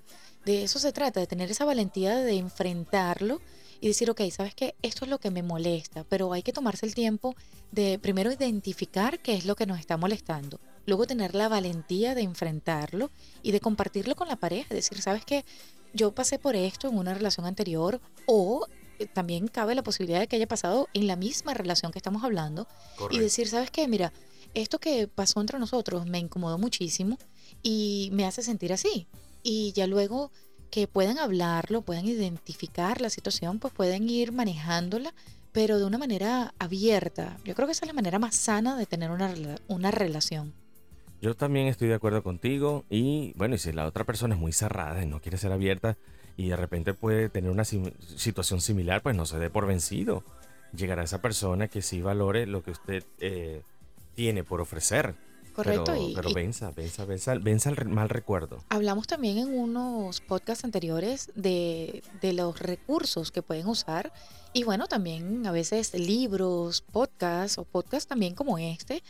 De 0.46 0.64
eso 0.64 0.80
se 0.80 0.92
trata, 0.92 1.20
de 1.20 1.28
tener 1.28 1.50
esa 1.50 1.66
valentía 1.66 2.18
de 2.18 2.38
enfrentarlo 2.38 3.42
y 3.82 3.88
decir, 3.88 4.10
ok, 4.10 4.22
¿sabes 4.32 4.56
qué? 4.56 4.76
Esto 4.82 5.06
es 5.06 5.12
lo 5.12 5.20
que 5.20 5.32
me 5.32 5.44
molesta, 5.44 6.04
pero 6.08 6.32
hay 6.34 6.44
que 6.44 6.54
tomarse 6.54 6.86
el 6.86 6.96
tiempo 6.96 7.36
de 7.72 8.00
primero 8.00 8.32
identificar 8.32 9.20
qué 9.20 9.34
es 9.34 9.46
lo 9.46 9.56
que 9.56 9.66
nos 9.66 9.80
está 9.80 9.98
molestando. 9.98 10.60
luego 10.86 11.08
tener 11.08 11.34
la 11.34 11.50
valentía 11.50 12.14
de 12.14 12.22
enfrentarlo 12.22 13.10
y 13.42 13.52
de 13.52 13.60
compartirlo 13.60 14.16
con 14.16 14.28
la 14.28 14.36
pareja, 14.36 14.76
decir, 14.76 15.02
¿sabes 15.02 15.26
qué? 15.26 15.44
Yo 15.94 16.12
pasé 16.12 16.38
por 16.38 16.56
esto 16.56 16.90
en 16.90 16.98
una 16.98 17.16
relación 17.16 17.46
anterior 17.48 18.00
o 18.28 18.68
también 19.14 19.48
cabe 19.48 19.76
la 19.76 19.84
posibilidad 19.84 20.20
de 20.20 20.28
que 20.28 20.36
haya 20.36 20.48
pasado 20.48 20.88
en 20.94 21.08
la 21.08 21.16
misma 21.16 21.54
relación 21.54 21.92
que 21.92 22.00
estamos 22.00 22.24
hablando 22.24 22.68
y 23.12 23.20
decir, 23.20 23.48
¿sabes 23.48 23.72
qué? 23.72 23.88
Mira, 23.88 24.14
esto 24.54 24.80
que 24.80 25.08
pasó 25.08 25.42
entre 25.42 25.60
nosotros 25.60 26.06
me 26.06 26.20
incomodó 26.20 26.58
muchísimo 26.58 27.18
y 27.62 28.10
me 28.14 28.26
hace 28.26 28.42
sentir 28.42 28.74
así. 28.74 29.08
Y 29.44 29.74
ya 29.74 29.88
luego 29.88 30.32
que 30.72 30.88
puedan 30.88 31.20
hablarlo, 31.20 31.84
puedan 31.84 32.06
identificar 32.06 33.02
la 33.02 33.10
situación, 33.10 33.60
pues 33.60 33.74
pueden 33.74 34.10
ir 34.10 34.32
manejándola, 34.32 35.14
pero 35.52 35.78
de 35.78 35.86
una 35.86 35.98
manera 35.98 36.54
abierta. 36.60 37.38
Yo 37.46 37.56
creo 37.56 37.68
que 37.68 37.74
esa 37.74 37.86
es 37.86 37.88
la 37.88 37.94
manera 37.94 38.20
más 38.20 38.36
sana 38.36 38.76
de 38.76 38.86
tener 38.86 39.12
una, 39.12 39.34
una 39.68 39.92
relación. 39.92 40.54
Yo 41.26 41.34
también 41.34 41.66
estoy 41.66 41.88
de 41.88 41.96
acuerdo 41.96 42.22
contigo 42.22 42.86
y 42.88 43.34
bueno, 43.36 43.56
y 43.56 43.58
si 43.58 43.72
la 43.72 43.88
otra 43.88 44.04
persona 44.04 44.36
es 44.36 44.40
muy 44.40 44.52
cerrada 44.52 45.02
y 45.02 45.08
no 45.08 45.20
quiere 45.22 45.40
ser 45.40 45.52
abierta 45.52 45.98
y 46.38 46.50
de 46.50 46.56
repente 46.56 46.94
puede 46.94 47.30
tener 47.30 47.50
una 47.50 47.66
sim- 47.66 47.94
situación 48.16 48.62
similar, 48.62 49.02
pues 49.02 49.16
no 49.16 49.26
se 49.26 49.40
dé 49.40 49.50
por 49.50 49.66
vencido. 49.66 50.24
Llegará 50.72 51.02
esa 51.02 51.24
persona 51.24 51.68
que 51.68 51.82
sí 51.82 52.00
valore 52.00 52.46
lo 52.46 52.62
que 52.62 52.70
usted 52.70 53.04
eh, 53.18 53.64
tiene 54.14 54.44
por 54.44 54.62
ofrecer. 54.62 55.16
Correcto. 55.56 55.86
Pero, 55.94 55.98
y, 56.10 56.14
pero 56.14 56.32
venza, 56.32 56.70
venza, 56.70 57.06
venza, 57.06 57.34
venza 57.40 57.72
el 57.72 57.86
mal 57.88 58.10
recuerdo. 58.10 58.64
hablamos 58.70 59.08
también 59.08 59.40
en 59.40 59.48
unos 59.58 60.22
podcasts 60.22 60.64
anteriores 60.64 61.32
de, 61.34 62.04
de 62.22 62.34
los 62.34 62.60
recursos 62.60 63.32
que 63.32 63.42
pueden 63.42 63.66
usar. 63.66 64.14
Y 64.54 64.64
bueno, 64.64 64.86
también 64.86 65.48
a 65.48 65.52
veces 65.52 65.92
libros, 65.96 66.82
podcasts 66.82 67.58
o 67.58 67.64
podcasts 67.64 68.08
también 68.08 68.36
como 68.36 68.60
este, 68.60 69.02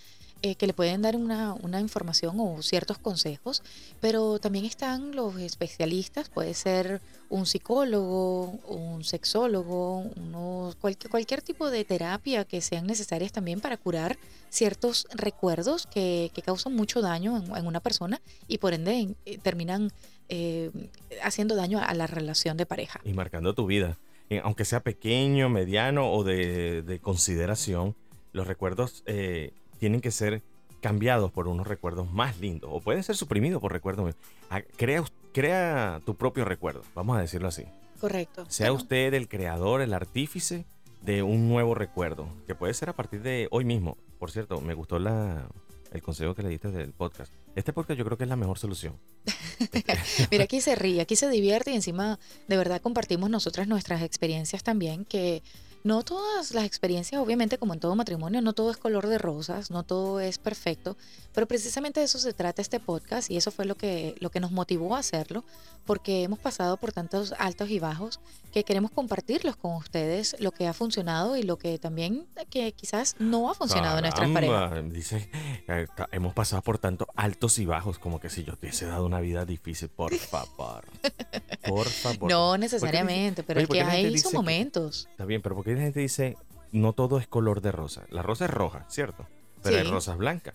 eh, 0.41 0.55
que 0.55 0.67
le 0.67 0.73
pueden 0.73 1.01
dar 1.01 1.15
una, 1.15 1.53
una 1.53 1.79
información 1.79 2.35
o 2.39 2.61
ciertos 2.61 2.97
consejos. 2.97 3.63
Pero 3.99 4.39
también 4.39 4.65
están 4.65 5.15
los 5.15 5.37
especialistas, 5.39 6.29
puede 6.29 6.53
ser 6.53 7.01
un 7.29 7.45
psicólogo, 7.45 8.51
un 8.67 9.03
sexólogo, 9.03 9.99
unos, 10.15 10.75
cualquier, 10.75 11.09
cualquier 11.11 11.41
tipo 11.41 11.69
de 11.69 11.83
terapia 11.85 12.45
que 12.45 12.61
sean 12.61 12.85
necesarias 12.85 13.31
también 13.31 13.59
para 13.61 13.77
curar 13.77 14.17
ciertos 14.49 15.07
recuerdos 15.13 15.87
que, 15.87 16.31
que 16.33 16.41
causan 16.41 16.75
mucho 16.75 17.01
daño 17.01 17.37
en, 17.37 17.55
en 17.55 17.67
una 17.67 17.79
persona 17.79 18.21
y 18.47 18.59
por 18.59 18.73
ende 18.73 19.15
eh, 19.25 19.37
terminan 19.39 19.91
eh, 20.29 20.71
haciendo 21.23 21.55
daño 21.55 21.79
a 21.79 21.93
la 21.93 22.07
relación 22.07 22.57
de 22.57 22.65
pareja. 22.65 22.99
y 23.03 23.13
marcando 23.13 23.53
tu 23.53 23.65
vida. 23.65 23.97
Eh, 24.29 24.41
Aunque 24.43 24.65
sea 24.65 24.79
pequeño, 24.79 25.49
mediano 25.49 26.11
o 26.11 26.23
de, 26.23 26.81
de 26.81 26.99
consideración, 26.99 27.95
los 28.31 28.47
recuerdos 28.47 29.03
eh, 29.05 29.51
tienen 29.79 30.01
que 30.01 30.12
ser 30.12 30.41
cambiados 30.82 31.32
por 31.32 31.48
unos 31.48 31.65
recuerdos 31.65 32.12
más 32.12 32.39
lindos 32.39 32.70
o 32.72 32.79
pueden 32.79 33.03
ser 33.03 33.15
suprimidos 33.15 33.62
por 33.62 33.72
recuerdos. 33.72 34.15
Ah, 34.50 34.62
Crea, 34.77 35.03
crea 35.34 36.01
tu 36.05 36.15
propio 36.15 36.46
recuerdo, 36.46 36.84
vamos 36.94 37.17
a 37.17 37.22
decirlo 37.22 37.48
así. 37.48 37.63
Correcto. 38.00 38.46
Sea 38.50 38.70
Bueno, 38.70 38.84
usted 38.84 39.13
el 39.13 39.27
creador, 39.27 39.82
el 39.82 39.94
artífice 39.94 40.65
de 41.01 41.24
un 41.24 41.48
nuevo 41.48 41.75
recuerdo, 41.75 42.27
que 42.48 42.55
puede 42.55 42.74
ser 42.74 42.89
a 42.89 42.94
partir 42.94 43.22
de 43.22 43.48
hoy 43.51 43.65
mismo. 43.65 43.98
Por 44.20 44.32
cierto, 44.32 44.60
me 44.62 44.74
gustó 44.74 45.00
la, 45.00 45.48
el 45.91 46.01
consejo 46.01 46.36
que 46.36 46.44
le 46.44 46.50
diste 46.50 46.70
del 46.72 46.94
podcast. 46.94 47.34
Este 47.55 47.74
podcast 47.74 47.98
yo 47.98 48.05
creo 48.05 48.17
que 48.17 48.24
es 48.24 48.29
la 48.29 48.36
mejor 48.36 48.60
solución. 48.60 49.00
Mira, 50.32 50.44
aquí 50.44 50.62
se 50.62 50.75
ríe, 50.75 51.01
aquí 51.01 51.15
se 51.15 51.29
divierte 51.29 51.72
y 51.72 51.75
encima 51.75 52.20
de 52.48 52.58
verdad 52.58 52.82
compartimos 52.82 53.29
nosotras 53.29 53.67
nuestras 53.67 54.01
experiencias 54.01 54.63
también, 54.63 55.05
que 55.05 55.41
no 55.85 56.03
todas 56.03 56.51
las 56.53 56.65
experiencias, 56.65 57.21
obviamente 57.21 57.57
como 57.57 57.73
en 57.73 57.79
todo 57.79 57.95
matrimonio, 57.95 58.41
no 58.41 58.53
todo 58.53 58.71
es 58.71 58.77
color 58.77 59.07
de 59.07 59.17
rosas, 59.19 59.69
no 59.71 59.83
todo 59.83 60.19
es 60.19 60.37
perfecto, 60.39 60.97
pero 61.33 61.47
precisamente 61.47 61.99
de 61.99 62.07
eso 62.07 62.17
se 62.19 62.33
trata 62.33 62.61
este 62.61 62.79
podcast 62.79 63.29
y 63.29 63.37
eso 63.37 63.51
fue 63.51 63.65
lo 63.65 63.75
que, 63.75 64.15
lo 64.19 64.31
que 64.31 64.39
nos 64.39 64.51
motivó 64.51 64.95
a 64.95 64.99
hacerlo, 64.99 65.43
porque 65.85 66.23
hemos 66.23 66.39
pasado 66.39 66.77
por 66.77 66.91
tantos 66.91 67.33
altos 67.37 67.69
y 67.69 67.77
bajos 67.79 68.19
que 68.51 68.63
queremos 68.63 68.89
compartirlos 68.89 69.55
con 69.57 69.73
ustedes, 69.75 70.35
lo 70.39 70.51
que 70.51 70.65
ha 70.67 70.73
funcionado 70.73 71.37
y 71.37 71.43
lo 71.43 71.57
que 71.57 71.77
también 71.77 72.25
que 72.49 72.71
quizás 72.71 73.15
no 73.19 73.51
ha 73.51 73.53
funcionado 73.53 73.97
en 73.97 74.03
nuestras 74.03 74.29
parejas. 74.31 74.91
Dice, 74.91 75.29
eh, 75.67 75.85
hemos 76.11 76.33
pasado 76.33 76.61
por 76.63 76.79
tantos 76.79 77.07
altos 77.15 77.59
y 77.59 77.65
bajos, 77.65 77.99
como 77.99 78.19
que 78.19 78.29
si 78.31 78.43
yo 78.43 78.53
te 78.55 78.65
hubiese 78.67 78.87
dado 78.87 79.05
una 79.05 79.19
vida 79.19 79.45
difícil, 79.45 79.89
por 79.89 80.15
favor. 80.17 80.85
Por 81.67 81.85
favor. 81.87 82.31
No 82.31 82.57
necesariamente, 82.57 83.43
pero 83.43 83.59
oye, 83.59 83.63
es 83.63 83.67
¿por 83.67 83.77
que 83.77 83.83
qué 83.83 83.89
hay 84.07 84.17
sus 84.17 84.31
que- 84.31 84.37
momentos. 84.37 85.07
Está 85.11 85.25
bien, 85.25 85.41
pero 85.43 85.53
porque 85.55 85.75
la 85.75 85.82
gente 85.82 86.00
dice, 86.00 86.38
no 86.72 86.94
todo 86.94 87.20
es 87.20 87.27
color 87.27 87.62
de 87.62 87.72
rosa. 87.72 88.03
La 88.10 88.22
rosa 88.22 88.46
es 88.46 88.51
roja, 88.51 88.86
¿cierto? 88.89 89.27
Pero 89.63 89.77
hay 89.77 89.84
rosas 89.84 90.17
blancas, 90.17 90.53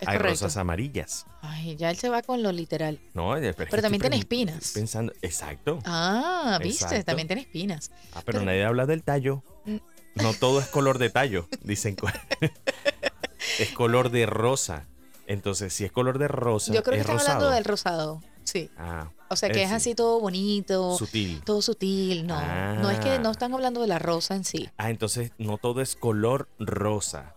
Es 0.00 0.06
hay 0.08 0.16
correcto. 0.18 0.28
rosas 0.30 0.56
amarillas. 0.56 1.26
Ay, 1.42 1.76
ya 1.76 1.90
él 1.90 1.96
se 1.96 2.08
va 2.08 2.22
con 2.22 2.42
lo 2.42 2.52
literal. 2.52 3.00
No, 3.14 3.34
pero, 3.34 3.54
Pero 3.70 3.82
también 3.82 4.00
tiene 4.00 4.16
espinas. 4.16 4.72
Pensando, 4.74 5.12
exacto. 5.22 5.78
Ah, 5.84 6.58
viste, 6.62 6.84
Exacto. 6.84 7.04
también 7.06 7.26
tiene 7.28 7.42
espinas. 7.42 7.90
Ah, 8.12 8.22
pero 8.24 8.38
pero- 8.38 8.44
nadie 8.44 8.64
habla 8.64 8.86
del 8.86 9.02
tallo. 9.02 9.42
Mm. 9.64 9.76
No 10.16 10.34
todo 10.34 10.60
es 10.60 10.66
color 10.68 10.98
de 10.98 11.10
tallo, 11.10 11.48
dicen. 11.62 11.96
es 13.58 13.70
color 13.72 14.10
de 14.10 14.26
rosa. 14.26 14.86
Entonces, 15.26 15.72
si 15.72 15.84
es 15.84 15.92
color 15.92 16.18
de 16.18 16.28
rosa, 16.28 16.72
Yo 16.72 16.82
creo 16.82 16.94
que 16.94 17.00
es 17.00 17.06
están 17.06 17.18
hablando 17.20 17.44
rosado. 17.44 17.54
del 17.54 17.64
rosado. 17.64 18.22
Sí. 18.44 18.70
Ah, 18.78 19.10
O 19.30 19.36
sea 19.36 19.50
que 19.50 19.60
Eh, 19.60 19.62
es 19.64 19.68
sí. 19.70 19.74
así 19.74 19.94
todo 19.94 20.20
bonito, 20.20 20.96
sutil. 20.96 21.42
todo 21.44 21.60
sutil. 21.62 22.26
No, 22.26 22.40
no 22.76 22.90
es 22.90 22.98
que 23.00 23.10
Ah. 23.12 23.18
no 23.18 23.30
están 23.30 23.52
hablando 23.54 23.80
de 23.82 23.86
la 23.86 23.98
rosa 23.98 24.34
en 24.34 24.44
sí. 24.44 24.68
Ah, 24.78 24.90
entonces 24.90 25.32
no 25.38 25.58
todo 25.58 25.80
es 25.82 25.96
color 25.96 26.48
rosa. 26.58 27.34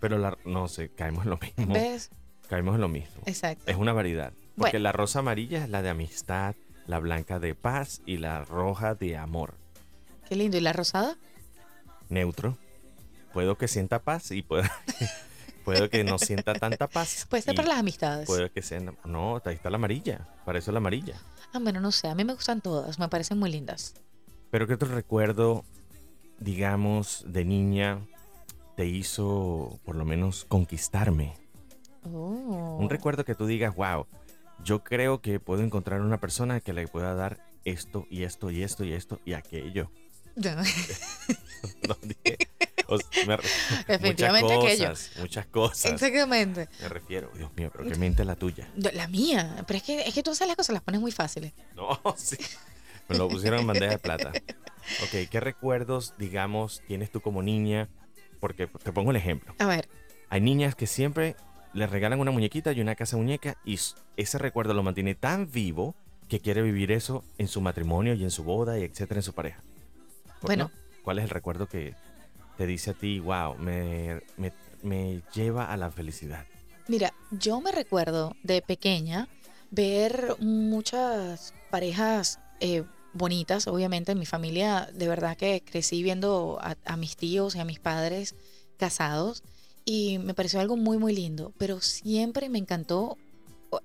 Pero 0.00 0.18
la, 0.18 0.38
no 0.44 0.68
sé, 0.68 0.88
caemos 0.90 1.24
en 1.24 1.30
lo 1.30 1.38
mismo. 1.38 1.74
¿Ves? 1.74 2.10
Caemos 2.48 2.74
en 2.76 2.80
lo 2.80 2.88
mismo. 2.88 3.22
Exacto. 3.26 3.64
Es 3.66 3.76
una 3.76 3.92
variedad. 3.92 4.32
Porque 4.56 4.72
Bueno. 4.78 4.84
la 4.84 4.92
rosa 4.92 5.18
amarilla 5.20 5.62
es 5.64 5.68
la 5.70 5.82
de 5.82 5.88
amistad, 5.90 6.54
la 6.86 6.98
blanca 6.98 7.38
de 7.38 7.54
paz 7.54 8.00
y 8.06 8.16
la 8.18 8.44
roja 8.44 8.94
de 8.94 9.16
amor. 9.16 9.54
Qué 10.28 10.36
lindo. 10.36 10.56
¿Y 10.56 10.60
la 10.60 10.72
rosada? 10.72 11.16
Neutro. 12.08 12.56
Puedo 13.32 13.56
que 13.56 13.68
sienta 13.68 14.00
paz 14.00 14.30
y 14.32 14.42
puedo, 14.42 14.62
puedo 15.70 15.90
que 15.90 16.04
no 16.04 16.18
sienta 16.18 16.54
tanta 16.54 16.88
paz. 16.88 17.26
Puede 17.30 17.42
ser 17.42 17.54
para 17.54 17.68
las 17.68 17.78
amistades. 17.78 18.26
Puede 18.26 18.50
que 18.50 18.62
sea. 18.62 18.80
No, 19.04 19.40
ahí 19.44 19.54
está 19.54 19.70
la 19.70 19.76
amarilla. 19.76 20.26
Para 20.44 20.58
eso 20.58 20.70
es 20.70 20.72
la 20.72 20.78
amarilla. 20.78 21.14
Ah, 21.52 21.58
bueno, 21.60 21.80
no 21.80 21.92
sé. 21.92 22.08
A 22.08 22.14
mí 22.14 22.24
me 22.24 22.34
gustan 22.34 22.60
todas. 22.60 22.98
Me 22.98 23.08
parecen 23.08 23.38
muy 23.38 23.50
lindas. 23.50 23.94
Pero 24.50 24.66
¿qué 24.66 24.74
otro 24.74 24.88
recuerdo, 24.88 25.64
digamos, 26.38 27.24
de 27.26 27.44
niña 27.44 28.06
te 28.76 28.86
hizo 28.86 29.78
por 29.84 29.94
lo 29.94 30.04
menos 30.04 30.44
conquistarme? 30.44 31.34
Oh. 32.04 32.78
Un 32.80 32.90
recuerdo 32.90 33.24
que 33.24 33.34
tú 33.34 33.46
digas, 33.46 33.74
wow, 33.76 34.06
yo 34.64 34.82
creo 34.82 35.20
que 35.20 35.38
puedo 35.38 35.62
encontrar 35.62 36.00
una 36.00 36.18
persona 36.18 36.60
que 36.60 36.72
le 36.72 36.88
pueda 36.88 37.14
dar 37.14 37.38
esto 37.64 38.06
y 38.10 38.24
esto 38.24 38.50
y 38.50 38.62
esto 38.62 38.84
y 38.84 38.92
esto 38.92 39.20
y 39.24 39.34
aquello. 39.34 39.90
No, 41.86 41.94
dije, 42.02 42.38
o 42.90 42.98
sea, 42.98 43.26
me 43.26 43.36
re- 43.36 43.48
Efectivamente 43.88 44.54
muchas 44.54 44.64
aquello. 44.72 44.88
cosas, 44.90 45.10
muchas 45.20 45.46
cosas. 45.46 45.92
Exactamente. 45.92 46.68
Me 46.80 46.88
refiero, 46.88 47.30
Dios 47.36 47.50
mío, 47.56 47.70
pero 47.72 47.88
qué 47.90 47.94
mente 47.96 48.24
la 48.24 48.36
tuya. 48.36 48.68
La 48.76 49.08
mía. 49.08 49.64
Pero 49.66 49.76
es 49.78 49.82
que, 49.82 50.00
es 50.00 50.12
que 50.14 50.22
tú 50.22 50.30
haces 50.32 50.46
las 50.46 50.56
cosas, 50.56 50.74
las 50.74 50.82
pones 50.82 51.00
muy 51.00 51.12
fáciles. 51.12 51.52
No, 51.74 51.98
sí. 52.16 52.36
Me 53.08 53.16
lo 53.16 53.28
pusieron 53.28 53.60
en 53.60 53.66
bandeja 53.66 53.92
de 53.92 53.98
plata. 53.98 54.32
Ok, 55.02 55.28
¿qué 55.30 55.40
recuerdos, 55.40 56.14
digamos, 56.18 56.82
tienes 56.86 57.10
tú 57.10 57.20
como 57.20 57.42
niña? 57.42 57.88
Porque 58.40 58.66
te 58.66 58.92
pongo 58.92 59.10
el 59.10 59.16
ejemplo. 59.16 59.54
A 59.58 59.66
ver. 59.66 59.88
Hay 60.28 60.40
niñas 60.40 60.74
que 60.74 60.86
siempre 60.86 61.36
les 61.72 61.90
regalan 61.90 62.18
una 62.20 62.30
muñequita 62.30 62.72
y 62.72 62.80
una 62.80 62.94
casa 62.94 63.16
muñeca 63.16 63.56
y 63.64 63.78
ese 64.16 64.38
recuerdo 64.38 64.74
lo 64.74 64.82
mantiene 64.82 65.14
tan 65.14 65.50
vivo 65.50 65.94
que 66.28 66.40
quiere 66.40 66.62
vivir 66.62 66.92
eso 66.92 67.24
en 67.38 67.48
su 67.48 67.60
matrimonio 67.60 68.14
y 68.14 68.22
en 68.22 68.30
su 68.30 68.44
boda 68.44 68.78
y 68.78 68.84
etcétera 68.84 69.18
en 69.18 69.22
su 69.24 69.32
pareja. 69.34 69.60
¿Por 70.40 70.48
Bueno. 70.50 70.70
no? 70.72 70.80
¿Cuál 71.02 71.18
es 71.18 71.24
el 71.24 71.30
recuerdo 71.30 71.66
que 71.66 71.94
te 72.60 72.66
dice 72.66 72.90
a 72.90 72.92
ti, 72.92 73.20
wow, 73.20 73.56
me, 73.56 74.20
me, 74.36 74.52
me 74.82 75.22
lleva 75.32 75.72
a 75.72 75.78
la 75.78 75.90
felicidad? 75.90 76.44
Mira, 76.88 77.14
yo 77.30 77.58
me 77.62 77.72
recuerdo 77.72 78.36
de 78.42 78.60
pequeña 78.60 79.28
ver 79.70 80.36
muchas 80.40 81.54
parejas 81.70 82.38
eh, 82.60 82.84
bonitas, 83.14 83.66
obviamente 83.66 84.12
en 84.12 84.18
mi 84.18 84.26
familia, 84.26 84.90
de 84.92 85.08
verdad 85.08 85.38
que 85.38 85.62
crecí 85.64 86.02
viendo 86.02 86.58
a, 86.60 86.76
a 86.84 86.98
mis 86.98 87.16
tíos 87.16 87.56
y 87.56 87.60
a 87.60 87.64
mis 87.64 87.80
padres 87.80 88.34
casados 88.76 89.42
y 89.86 90.18
me 90.18 90.34
pareció 90.34 90.60
algo 90.60 90.76
muy, 90.76 90.98
muy 90.98 91.14
lindo, 91.14 91.54
pero 91.56 91.80
siempre 91.80 92.50
me 92.50 92.58
encantó 92.58 93.16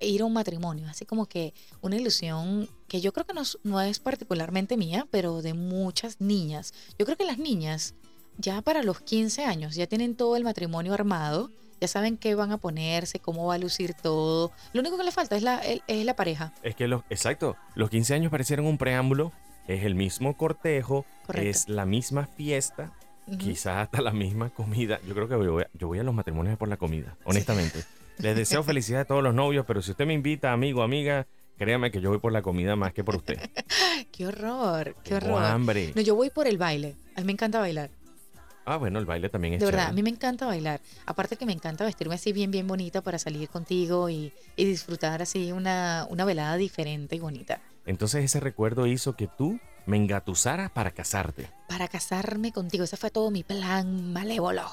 ir 0.02 0.22
a 0.22 0.26
un 0.26 0.34
matrimonio, 0.34 0.88
así 0.90 1.06
como 1.06 1.28
que 1.28 1.54
una 1.80 1.96
ilusión 1.96 2.68
que 2.90 3.00
yo 3.00 3.14
creo 3.14 3.26
que 3.26 3.34
no, 3.34 3.44
no 3.64 3.80
es 3.80 4.00
particularmente 4.00 4.76
mía, 4.76 5.08
pero 5.12 5.42
de 5.42 5.54
muchas 5.54 6.20
niñas. 6.20 6.74
Yo 7.00 7.06
creo 7.06 7.18
que 7.18 7.24
las 7.24 7.38
niñas 7.38 7.96
ya 8.38 8.62
para 8.62 8.84
los 8.84 9.02
15 9.02 9.46
años 9.46 9.76
ya 9.76 9.88
tienen 9.88 10.16
todo 10.16 10.36
el 10.36 10.44
matrimonio 10.44 10.94
armado, 10.94 11.50
ya 11.82 11.88
saben 11.88 12.18
qué 12.18 12.36
van 12.36 12.52
a 12.52 12.58
ponerse, 12.58 13.20
cómo 13.20 13.46
va 13.48 13.56
a 13.56 13.58
lucir 13.58 13.94
todo. 13.94 14.52
Lo 14.74 14.82
único 14.82 14.98
que 14.98 15.04
le 15.04 15.12
falta 15.12 15.36
es 15.36 15.44
la, 15.44 15.62
es 15.64 16.06
la 16.06 16.16
pareja. 16.16 16.54
Es 16.64 16.76
que 16.76 16.88
los, 16.88 17.04
exacto, 17.10 17.56
los 17.76 17.90
15 17.90 18.14
años 18.14 18.32
parecieron 18.32 18.66
un 18.66 18.78
preámbulo, 18.78 19.32
es 19.68 19.84
el 19.84 19.96
mismo 19.96 20.38
cortejo, 20.38 21.06
Correcto. 21.26 21.50
es 21.50 21.68
la 21.70 21.86
misma 21.86 22.28
fiesta, 22.28 22.92
quizás 23.40 23.78
hasta 23.78 24.02
la 24.02 24.12
misma 24.12 24.50
comida. 24.52 25.00
Yo 25.08 25.14
creo 25.16 25.28
que 25.28 25.36
voy 25.36 25.64
a, 25.64 25.68
yo 25.74 25.88
voy 25.88 26.00
a 26.00 26.04
los 26.04 26.14
matrimonios 26.14 26.58
por 26.58 26.70
la 26.70 26.78
comida, 26.78 27.18
honestamente. 27.26 27.84
Les 28.20 28.36
deseo 28.36 28.64
felicidad 28.64 29.02
a 29.02 29.06
todos 29.06 29.24
los 29.24 29.34
novios, 29.34 29.66
pero 29.66 29.82
si 29.82 29.92
usted 29.92 30.06
me 30.06 30.14
invita, 30.14 30.54
amigo, 30.54 30.82
amiga, 30.84 31.28
créame 31.58 31.92
que 31.92 32.00
yo 32.00 32.10
voy 32.10 32.20
por 32.20 32.32
la 32.32 32.42
comida 32.42 32.76
más 32.76 32.94
que 32.94 33.04
por 33.04 33.16
usted. 33.18 33.38
Qué 34.12 34.28
horror, 34.28 34.96
qué 35.04 35.20
Tengo 35.20 35.36
horror. 35.36 35.44
hambre. 35.52 35.92
No, 35.94 36.02
yo 36.02 36.16
voy 36.16 36.30
por 36.30 36.48
el 36.48 36.58
baile. 36.58 36.96
A 37.18 37.20
mí 37.20 37.26
me 37.26 37.32
encanta 37.34 37.60
bailar. 37.60 37.90
Ah, 38.66 38.78
bueno, 38.78 38.98
el 39.00 39.06
baile 39.06 39.30
también 39.30 39.54
es 39.54 39.60
De 39.60 39.66
verdad, 39.68 39.82
a 39.82 39.86
chévere. 39.86 39.96
mí 39.96 40.04
me 40.04 40.10
encanta 40.16 40.46
bailar. 40.48 40.82
Aparte 41.06 41.38
que 41.38 41.46
me 41.46 41.54
encanta 41.54 41.86
vestirme 41.86 42.16
así 42.16 42.34
bien, 42.34 42.50
bien 42.52 42.68
bonita 42.68 43.02
para 43.02 43.20
salir 43.20 43.48
contigo 43.50 44.10
y, 44.10 44.34
y 44.56 44.66
disfrutar 44.66 45.22
así 45.22 45.52
una, 45.52 46.08
una 46.10 46.26
velada 46.26 46.58
diferente 46.58 47.16
y 47.16 47.20
bonita. 47.20 47.62
Entonces 47.86 48.26
ese 48.26 48.40
recuerdo 48.40 48.88
hizo 48.88 49.16
que 49.16 49.28
tú 49.28 49.60
me 49.86 49.98
engatusaras 49.98 50.72
para 50.72 50.90
casarte. 50.92 51.48
Para 51.70 51.88
casarme 51.88 52.52
contigo. 52.52 52.84
Ese 52.84 52.98
fue 52.98 53.12
todo 53.12 53.30
mi 53.30 53.44
plan 53.44 54.12
malévolo. 54.12 54.64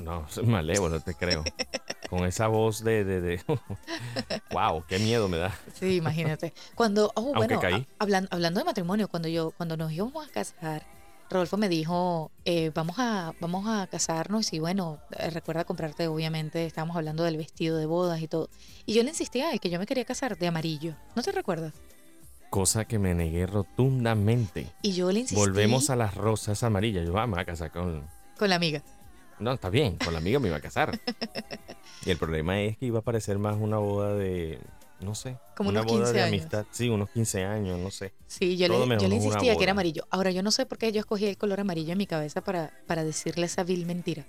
No, 0.00 0.26
malévolo, 0.44 1.00
te 1.00 1.14
creo. 1.14 1.42
Con 2.08 2.24
esa 2.26 2.46
voz 2.46 2.84
de, 2.84 3.04
de, 3.04 3.20
de- 3.20 3.42
wow, 4.52 4.84
qué 4.86 4.98
miedo 5.00 5.28
me 5.28 5.38
da. 5.38 5.52
Sí, 5.74 5.96
imagínate. 5.96 6.54
Cuando, 6.76 7.10
oh, 7.16 7.34
bueno, 7.34 7.58
caí. 7.60 7.86
a- 7.98 8.04
hablan- 8.04 8.28
hablando 8.30 8.60
de 8.60 8.64
matrimonio, 8.64 9.08
cuando 9.08 9.28
yo, 9.28 9.50
cuando 9.56 9.76
nos 9.76 9.90
íbamos 9.92 10.26
a 10.26 10.30
casar, 10.30 10.86
Rodolfo 11.34 11.56
me 11.56 11.68
dijo, 11.68 12.30
eh, 12.44 12.70
vamos 12.72 12.94
a, 13.00 13.34
vamos 13.40 13.66
a 13.66 13.88
casarnos 13.88 14.52
y 14.52 14.60
bueno, 14.60 15.00
eh, 15.18 15.30
recuerda 15.30 15.64
comprarte, 15.64 16.06
obviamente, 16.06 16.64
estábamos 16.64 16.96
hablando 16.96 17.24
del 17.24 17.36
vestido 17.36 17.76
de 17.76 17.86
bodas 17.86 18.22
y 18.22 18.28
todo. 18.28 18.48
Y 18.86 18.94
yo 18.94 19.02
le 19.02 19.08
insistía 19.08 19.58
que 19.58 19.68
yo 19.68 19.80
me 19.80 19.86
quería 19.86 20.04
casar 20.04 20.38
de 20.38 20.46
amarillo. 20.46 20.94
¿No 21.16 21.22
te 21.22 21.32
recuerdas? 21.32 21.74
Cosa 22.50 22.84
que 22.84 23.00
me 23.00 23.14
negué 23.14 23.46
rotundamente. 23.46 24.72
Y 24.80 24.92
yo 24.92 25.10
le 25.10 25.20
insistí 25.20 25.34
Volvemos 25.34 25.90
a 25.90 25.96
las 25.96 26.14
rosas 26.14 26.62
amarillas. 26.62 27.04
Yo 27.04 27.12
vamos 27.12 27.36
a 27.36 27.44
casar 27.44 27.72
con... 27.72 28.08
con 28.38 28.48
la 28.48 28.54
amiga. 28.54 28.84
No, 29.40 29.54
está 29.54 29.70
bien, 29.70 29.96
con 29.96 30.12
la 30.12 30.20
amiga 30.20 30.38
me 30.38 30.46
iba 30.46 30.58
a 30.58 30.60
casar. 30.60 31.00
Y 32.06 32.10
el 32.10 32.18
problema 32.18 32.60
es 32.60 32.76
que 32.76 32.84
iba 32.84 32.98
a 32.98 33.02
parecer 33.02 33.38
más 33.38 33.56
una 33.58 33.78
boda 33.78 34.14
de, 34.14 34.58
no 35.00 35.14
sé, 35.14 35.36
Como 35.56 35.70
una 35.70 35.80
unos 35.82 35.92
boda 35.92 36.04
15 36.04 36.12
de 36.14 36.22
años. 36.22 36.40
amistad. 36.40 36.66
Sí, 36.70 36.88
unos 36.88 37.10
15 37.10 37.44
años, 37.44 37.78
no 37.78 37.90
sé. 37.90 38.12
Sí, 38.26 38.56
yo 38.56 38.68
le, 38.68 38.74
Todo 38.74 38.98
yo 38.98 39.08
le 39.08 39.14
insistía 39.16 39.56
que 39.56 39.62
era 39.62 39.72
amarillo. 39.72 40.06
Ahora, 40.10 40.30
yo 40.30 40.42
no 40.42 40.50
sé 40.50 40.66
por 40.66 40.78
qué 40.78 40.92
yo 40.92 41.00
escogí 41.00 41.26
el 41.26 41.36
color 41.36 41.60
amarillo 41.60 41.92
en 41.92 41.98
mi 41.98 42.06
cabeza 42.06 42.40
para, 42.42 42.72
para 42.86 43.04
decirle 43.04 43.46
esa 43.46 43.64
vil 43.64 43.86
mentira. 43.86 44.24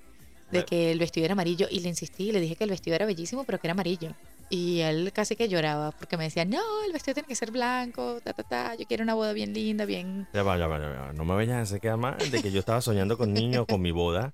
De 0.51 0.63
que 0.63 0.91
el 0.91 1.00
vestido 1.00 1.25
era 1.25 1.34
amarillo 1.34 1.67
y 1.69 1.79
le 1.79 1.89
insistí 1.89 2.29
y 2.29 2.31
le 2.31 2.39
dije 2.39 2.55
que 2.55 2.63
el 2.65 2.69
vestido 2.69 2.95
era 2.95 3.05
bellísimo, 3.05 3.43
pero 3.45 3.60
que 3.60 3.67
era 3.67 3.72
amarillo. 3.74 4.12
Y 4.50 4.81
él 4.81 5.12
casi 5.12 5.36
que 5.36 5.50
lloraba 5.50 5.91
porque 5.91 6.17
me 6.17 6.25
decía, 6.25 6.45
no, 6.45 6.62
el 6.86 6.93
vestido 6.93 7.15
tiene 7.15 7.27
que 7.27 7.36
ser 7.36 7.50
blanco, 7.51 8.19
ta, 8.24 8.31
ta, 8.31 8.43
ta, 8.43 8.75
yo 8.75 8.86
quiero 8.86 9.03
una 9.03 9.15
boda 9.15 9.34
bien 9.34 9.53
linda, 9.53 9.86
bien... 9.86 10.27
Ya 10.34 10.43
va, 10.43 10.55
ya 10.57 10.67
va, 10.67 10.79
ya 10.79 10.88
va. 10.88 11.13
No 11.13 11.25
me 11.25 11.34
vayas 11.34 11.55
a 11.57 11.62
hacer 11.62 11.81
quedar 11.81 11.98
mal 11.98 12.17
de 12.29 12.41
que 12.43 12.51
yo 12.51 12.60
estaba 12.60 12.79
soñando 12.79 13.17
con 13.17 13.34
niños, 13.34 13.65
con 13.67 13.81
mi 13.81 13.89
boda. 13.91 14.34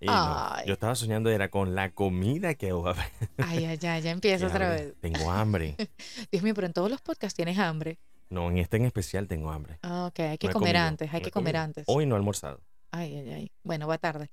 Y 0.00 0.06
no, 0.06 0.64
yo 0.64 0.74
estaba 0.74 0.94
soñando 0.94 1.28
era 1.30 1.50
con 1.50 1.74
la 1.74 1.90
comida 1.90 2.54
que 2.54 2.68
iba 2.68 2.90
a 2.90 2.92
haber. 2.92 3.10
Ay, 3.38 3.64
ay, 3.64 3.78
ay, 3.82 4.02
ya 4.02 4.10
empieza 4.10 4.46
Ya, 4.46 4.52
otra 4.54 4.70
hombre, 4.70 4.84
vez. 4.86 4.94
Tengo 5.00 5.30
hambre. 5.30 5.76
Dios 6.32 6.42
mío, 6.42 6.54
pero 6.54 6.66
en 6.68 6.72
todos 6.72 6.90
los 6.90 7.00
podcasts 7.00 7.34
tienes 7.36 7.58
hambre. 7.58 7.98
No, 8.30 8.50
en 8.50 8.58
este 8.58 8.76
en 8.76 8.84
especial 8.84 9.26
tengo 9.26 9.50
hambre. 9.50 9.78
Ah, 9.82 10.06
ok, 10.06 10.20
hay 10.20 10.38
que 10.38 10.48
No 10.48 10.52
comer 10.52 10.74
comido, 10.74 10.86
antes, 10.88 11.12
hay 11.12 11.20
no 11.20 11.24
que 11.24 11.30
comer 11.30 11.54
comido. 11.54 11.64
antes. 11.64 11.84
Hoy 11.88 12.06
no 12.06 12.14
he 12.14 12.18
almorzado. 12.18 12.60
Ay, 12.90 13.16
ay, 13.16 13.30
ay. 13.32 13.52
Bueno, 13.64 13.88
va 13.88 13.98
tarde. 13.98 14.30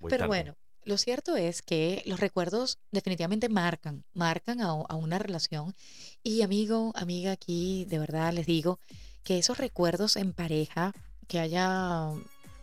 Voy 0.00 0.10
Pero 0.10 0.20
tarde. 0.20 0.28
bueno, 0.28 0.56
lo 0.84 0.96
cierto 0.98 1.34
es 1.36 1.62
que 1.62 2.02
los 2.06 2.20
recuerdos 2.20 2.78
definitivamente 2.92 3.48
marcan, 3.48 4.04
marcan 4.14 4.60
a, 4.60 4.66
a 4.70 4.94
una 4.94 5.18
relación. 5.18 5.74
Y 6.22 6.42
amigo, 6.42 6.92
amiga, 6.94 7.32
aquí 7.32 7.86
de 7.86 7.98
verdad 7.98 8.32
les 8.32 8.46
digo 8.46 8.78
que 9.24 9.38
esos 9.38 9.58
recuerdos 9.58 10.16
en 10.16 10.32
pareja 10.32 10.92
que 11.26 11.38
haya, 11.40 12.10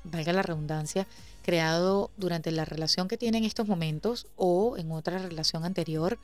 valga 0.03 0.33
la 0.33 0.41
redundancia, 0.41 1.07
creado 1.45 2.09
durante 2.17 2.49
la 2.51 2.65
relación 2.65 3.07
que 3.07 3.17
tiene 3.17 3.37
en 3.37 3.43
estos 3.43 3.67
momentos 3.67 4.25
o 4.35 4.77
en 4.77 4.91
otra 4.91 5.19
relación 5.19 5.63
anterior, 5.63 6.17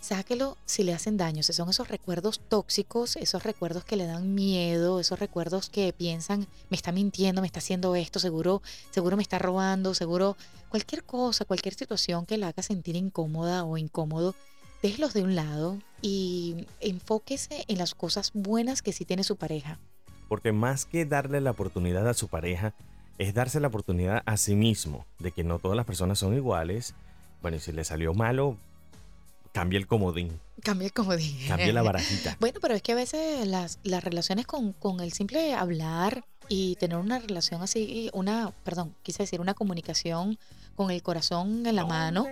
sáquelo 0.00 0.56
si 0.66 0.84
le 0.84 0.94
hacen 0.94 1.16
daño. 1.16 1.42
Si 1.42 1.52
son 1.52 1.68
esos 1.68 1.88
recuerdos 1.88 2.40
tóxicos, 2.48 3.16
esos 3.16 3.42
recuerdos 3.42 3.84
que 3.84 3.96
le 3.96 4.06
dan 4.06 4.36
miedo, 4.36 5.00
esos 5.00 5.18
recuerdos 5.18 5.68
que 5.68 5.92
piensan, 5.92 6.46
me 6.70 6.76
está 6.76 6.92
mintiendo, 6.92 7.40
me 7.40 7.48
está 7.48 7.58
haciendo 7.58 7.96
esto, 7.96 8.20
seguro, 8.20 8.62
seguro 8.92 9.16
me 9.16 9.24
está 9.24 9.40
robando, 9.40 9.94
seguro 9.94 10.36
cualquier 10.68 11.02
cosa, 11.02 11.44
cualquier 11.44 11.74
situación 11.74 12.24
que 12.24 12.38
la 12.38 12.46
haga 12.48 12.62
sentir 12.62 12.94
incómoda 12.94 13.64
o 13.64 13.76
incómodo, 13.76 14.36
déjelos 14.80 15.12
de 15.12 15.24
un 15.24 15.34
lado 15.34 15.78
y 16.02 16.68
enfóquese 16.78 17.64
en 17.66 17.78
las 17.78 17.96
cosas 17.96 18.30
buenas 18.32 18.80
que 18.80 18.92
sí 18.92 19.04
tiene 19.04 19.24
su 19.24 19.34
pareja. 19.34 19.80
Porque 20.28 20.52
más 20.52 20.86
que 20.86 21.04
darle 21.04 21.40
la 21.40 21.50
oportunidad 21.50 22.08
a 22.08 22.14
su 22.14 22.28
pareja, 22.28 22.74
es 23.18 23.34
darse 23.34 23.60
la 23.60 23.68
oportunidad 23.68 24.22
a 24.26 24.36
sí 24.36 24.54
mismo 24.54 25.06
de 25.18 25.32
que 25.32 25.44
no 25.44 25.58
todas 25.58 25.76
las 25.76 25.86
personas 25.86 26.18
son 26.18 26.34
iguales. 26.34 26.94
Bueno, 27.42 27.56
y 27.56 27.60
si 27.60 27.72
le 27.72 27.84
salió 27.84 28.14
malo, 28.14 28.56
cambie 29.52 29.78
el 29.78 29.86
comodín, 29.86 30.40
Cambia 30.62 30.86
el 30.86 30.92
comodín. 30.92 31.36
cambie 31.48 31.72
la 31.72 31.82
barajita. 31.82 32.36
Bueno, 32.40 32.58
pero 32.60 32.74
es 32.74 32.82
que 32.82 32.92
a 32.92 32.96
veces 32.96 33.46
las, 33.46 33.78
las 33.84 34.02
relaciones 34.02 34.46
con, 34.46 34.72
con 34.72 35.00
el 35.00 35.12
simple 35.12 35.54
hablar 35.54 36.24
y 36.48 36.76
tener 36.76 36.98
una 36.98 37.18
relación 37.18 37.62
así, 37.62 38.10
una, 38.12 38.52
perdón, 38.64 38.94
quise 39.02 39.22
decir 39.22 39.40
una 39.40 39.54
comunicación 39.54 40.38
con 40.74 40.90
el 40.90 41.02
corazón 41.02 41.66
en 41.66 41.74
la 41.74 41.84
mano, 41.86 42.26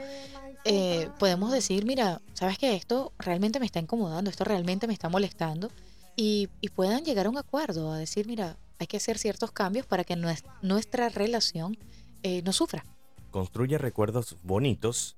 eh, 0.64 1.08
podemos 1.18 1.50
decir, 1.52 1.84
mira, 1.84 2.20
sabes 2.34 2.58
que 2.58 2.74
esto 2.74 3.12
realmente 3.18 3.58
me 3.60 3.66
está 3.66 3.80
incomodando, 3.80 4.30
esto 4.30 4.44
realmente 4.44 4.86
me 4.86 4.92
está 4.92 5.08
molestando 5.08 5.70
y, 6.16 6.48
y 6.60 6.68
puedan 6.68 7.04
llegar 7.04 7.26
a 7.26 7.30
un 7.30 7.38
acuerdo, 7.38 7.92
a 7.92 7.98
decir, 7.98 8.26
mira, 8.26 8.56
hay 8.78 8.86
que 8.86 8.96
hacer 8.96 9.18
ciertos 9.18 9.52
cambios 9.52 9.86
para 9.86 10.04
que 10.04 10.14
nues- 10.16 10.44
nuestra 10.62 11.08
relación 11.08 11.76
eh, 12.22 12.42
no 12.42 12.52
sufra. 12.52 12.84
Construye 13.30 13.78
recuerdos 13.78 14.36
bonitos 14.42 15.16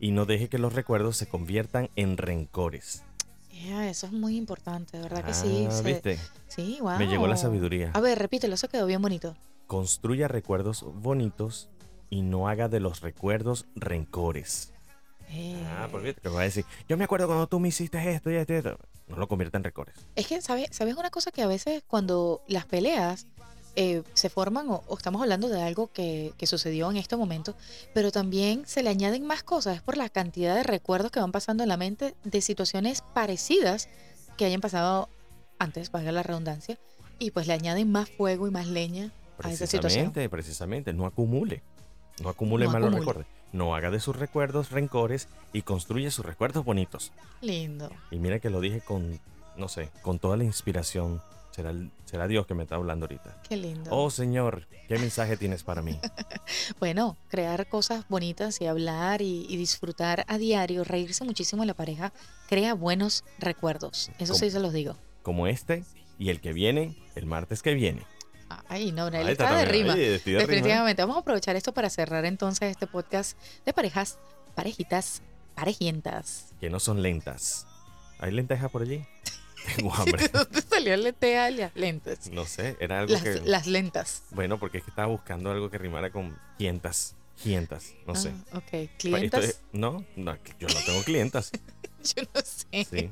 y 0.00 0.10
no 0.10 0.24
deje 0.26 0.48
que 0.48 0.58
los 0.58 0.72
recuerdos 0.74 1.16
se 1.16 1.26
conviertan 1.28 1.90
en 1.96 2.16
rencores. 2.16 3.02
Yeah, 3.50 3.88
eso 3.88 4.06
es 4.06 4.12
muy 4.12 4.36
importante, 4.36 4.96
de 4.98 5.02
verdad 5.02 5.24
que 5.24 5.32
sí. 5.34 5.66
Ah, 5.68 5.70
se- 5.70 5.82
¿viste? 5.82 6.18
sí, 6.48 6.78
wow. 6.80 6.98
Me 6.98 7.06
llegó 7.06 7.26
la 7.26 7.36
sabiduría. 7.36 7.90
A 7.94 8.00
ver, 8.00 8.18
repítelo, 8.18 8.54
eso 8.54 8.68
quedó 8.68 8.86
bien 8.86 9.00
bonito. 9.02 9.34
Construya 9.66 10.28
recuerdos 10.28 10.84
bonitos 10.84 11.68
y 12.10 12.22
no 12.22 12.48
haga 12.48 12.68
de 12.68 12.80
los 12.80 13.00
recuerdos 13.00 13.66
rencores. 13.74 14.72
Ah, 15.28 15.86
Eh, 15.86 15.88
por 15.90 16.02
viste, 16.02 16.20
que 16.20 16.28
va 16.28 16.40
a 16.40 16.44
decir, 16.44 16.64
yo 16.88 16.96
me 16.96 17.04
acuerdo 17.04 17.26
cuando 17.26 17.46
tú 17.46 17.60
me 17.60 17.68
hiciste 17.68 17.98
esto 18.12 18.30
y 18.30 18.36
esto 18.36 18.52
y 18.52 18.56
esto. 18.56 18.78
No 19.08 19.16
lo 19.16 19.28
convierta 19.28 19.56
en 19.58 19.64
rencores. 19.64 19.94
Es 20.16 20.26
que, 20.26 20.40
¿sabes, 20.40 20.68
¿sabes 20.70 20.96
una 20.96 21.10
cosa? 21.10 21.30
Que 21.30 21.42
a 21.42 21.46
veces 21.46 21.82
cuando 21.86 22.42
las 22.48 22.64
peleas 22.64 23.26
eh, 23.76 24.02
se 24.14 24.30
forman, 24.30 24.68
o, 24.70 24.82
o 24.86 24.96
estamos 24.96 25.20
hablando 25.22 25.48
de 25.48 25.60
algo 25.62 25.92
que, 25.92 26.32
que 26.38 26.46
sucedió 26.46 26.90
en 26.90 26.96
este 26.96 27.16
momento, 27.16 27.54
pero 27.92 28.10
también 28.10 28.66
se 28.66 28.82
le 28.82 28.88
añaden 28.90 29.26
más 29.26 29.42
cosas, 29.42 29.76
es 29.76 29.82
por 29.82 29.96
la 29.96 30.08
cantidad 30.08 30.54
de 30.54 30.62
recuerdos 30.62 31.10
que 31.10 31.20
van 31.20 31.30
pasando 31.32 31.62
en 31.62 31.68
la 31.68 31.76
mente 31.76 32.14
de 32.24 32.40
situaciones 32.40 33.02
parecidas 33.14 33.88
que 34.38 34.44
hayan 34.46 34.60
pasado 34.60 35.08
antes, 35.58 35.90
valga 35.90 36.10
la 36.12 36.22
redundancia, 36.22 36.78
y 37.18 37.30
pues 37.32 37.46
le 37.46 37.52
añaden 37.52 37.90
más 37.92 38.08
fuego 38.10 38.46
y 38.48 38.50
más 38.50 38.66
leña 38.66 39.12
a 39.42 39.52
esa 39.52 39.66
situación. 39.66 40.10
Precisamente, 40.12 40.28
precisamente, 40.30 40.92
no 40.94 41.06
acumule. 41.06 41.62
No 42.22 42.28
acumule 42.30 42.66
No 42.66 42.72
malos 42.72 42.88
acumule. 42.88 43.00
recuerdos. 43.06 43.26
No 43.52 43.74
haga 43.74 43.90
de 43.90 44.00
sus 44.00 44.16
recuerdos 44.16 44.70
rencores 44.70 45.28
y 45.52 45.62
construye 45.62 46.10
sus 46.10 46.24
recuerdos 46.26 46.64
bonitos. 46.64 47.12
Lindo. 47.40 47.90
Y 48.10 48.16
mira 48.18 48.38
que 48.38 48.50
lo 48.50 48.60
dije 48.60 48.80
con, 48.80 49.20
no 49.56 49.68
sé, 49.68 49.90
con 50.02 50.18
toda 50.18 50.36
la 50.36 50.44
inspiración. 50.44 51.22
Será, 51.52 51.72
será 52.04 52.28
Dios 52.28 52.46
que 52.46 52.52
me 52.52 52.64
está 52.64 52.74
hablando 52.74 53.04
ahorita. 53.06 53.40
Qué 53.48 53.56
lindo. 53.56 53.88
Oh 53.90 54.10
Señor, 54.10 54.66
¿qué 54.88 54.98
mensaje 54.98 55.36
tienes 55.38 55.62
para 55.62 55.80
mí? 55.82 55.98
Bueno, 56.78 57.16
crear 57.28 57.66
cosas 57.68 58.04
bonitas 58.08 58.60
y 58.60 58.66
hablar 58.66 59.22
y, 59.22 59.46
y 59.48 59.56
disfrutar 59.56 60.24
a 60.28 60.36
diario, 60.38 60.84
reírse 60.84 61.24
muchísimo 61.24 61.62
en 61.62 61.68
la 61.68 61.74
pareja, 61.74 62.12
crea 62.48 62.74
buenos 62.74 63.24
recuerdos. 63.38 64.10
Eso 64.18 64.34
sí 64.34 64.50
se 64.50 64.60
los 64.60 64.72
digo. 64.72 64.96
Como 65.22 65.46
este 65.46 65.84
y 66.18 66.28
el 66.30 66.40
que 66.40 66.52
viene, 66.52 66.94
el 67.14 67.26
martes 67.26 67.62
que 67.62 67.74
viene. 67.74 68.02
Ay, 68.68 68.92
no, 68.92 69.06
Ahí 69.06 69.28
está 69.30 69.56
de 69.56 69.64
rima. 69.64 69.94
Definitivamente. 69.94 71.02
Vamos 71.02 71.16
a 71.16 71.20
aprovechar 71.20 71.56
esto 71.56 71.72
para 71.72 71.90
cerrar 71.90 72.24
entonces 72.24 72.70
este 72.70 72.86
podcast 72.86 73.38
de 73.64 73.72
parejas, 73.72 74.18
parejitas, 74.54 75.22
parejientas. 75.54 76.46
Que 76.60 76.70
no 76.70 76.80
son 76.80 77.02
lentas. 77.02 77.66
¿Hay 78.18 78.32
lentejas 78.32 78.70
por 78.70 78.82
allí? 78.82 79.04
Tengo 79.76 79.92
hambre. 79.94 80.22
¿De 80.22 80.28
dónde 80.28 80.62
salió 80.62 80.94
y 80.94 81.56
las 81.56 81.74
lentes? 81.74 82.30
No 82.30 82.44
sé, 82.44 82.76
era 82.78 83.00
algo 83.00 83.12
Las, 83.12 83.22
que... 83.22 83.40
las 83.44 83.66
lentas. 83.66 84.22
Bueno, 84.30 84.58
porque 84.58 84.78
es 84.78 84.84
que 84.84 84.90
estaba 84.90 85.08
buscando 85.08 85.50
algo 85.50 85.70
que 85.70 85.78
rimara 85.78 86.10
con 86.10 86.38
quientas. 86.56 87.16
Quientas, 87.42 87.94
no 88.06 88.14
sé. 88.14 88.32
Ah, 88.52 88.58
ok. 88.58 88.72
Esto 88.72 88.94
¿Clientas? 88.98 89.44
es- 89.44 89.60
no, 89.72 90.04
no, 90.16 90.36
yo 90.58 90.68
no 90.68 90.80
tengo 90.86 91.02
clientas. 91.02 91.50
Yo 92.14 92.22
no 92.22 92.40
sé. 92.40 92.84
Sí. 92.84 93.10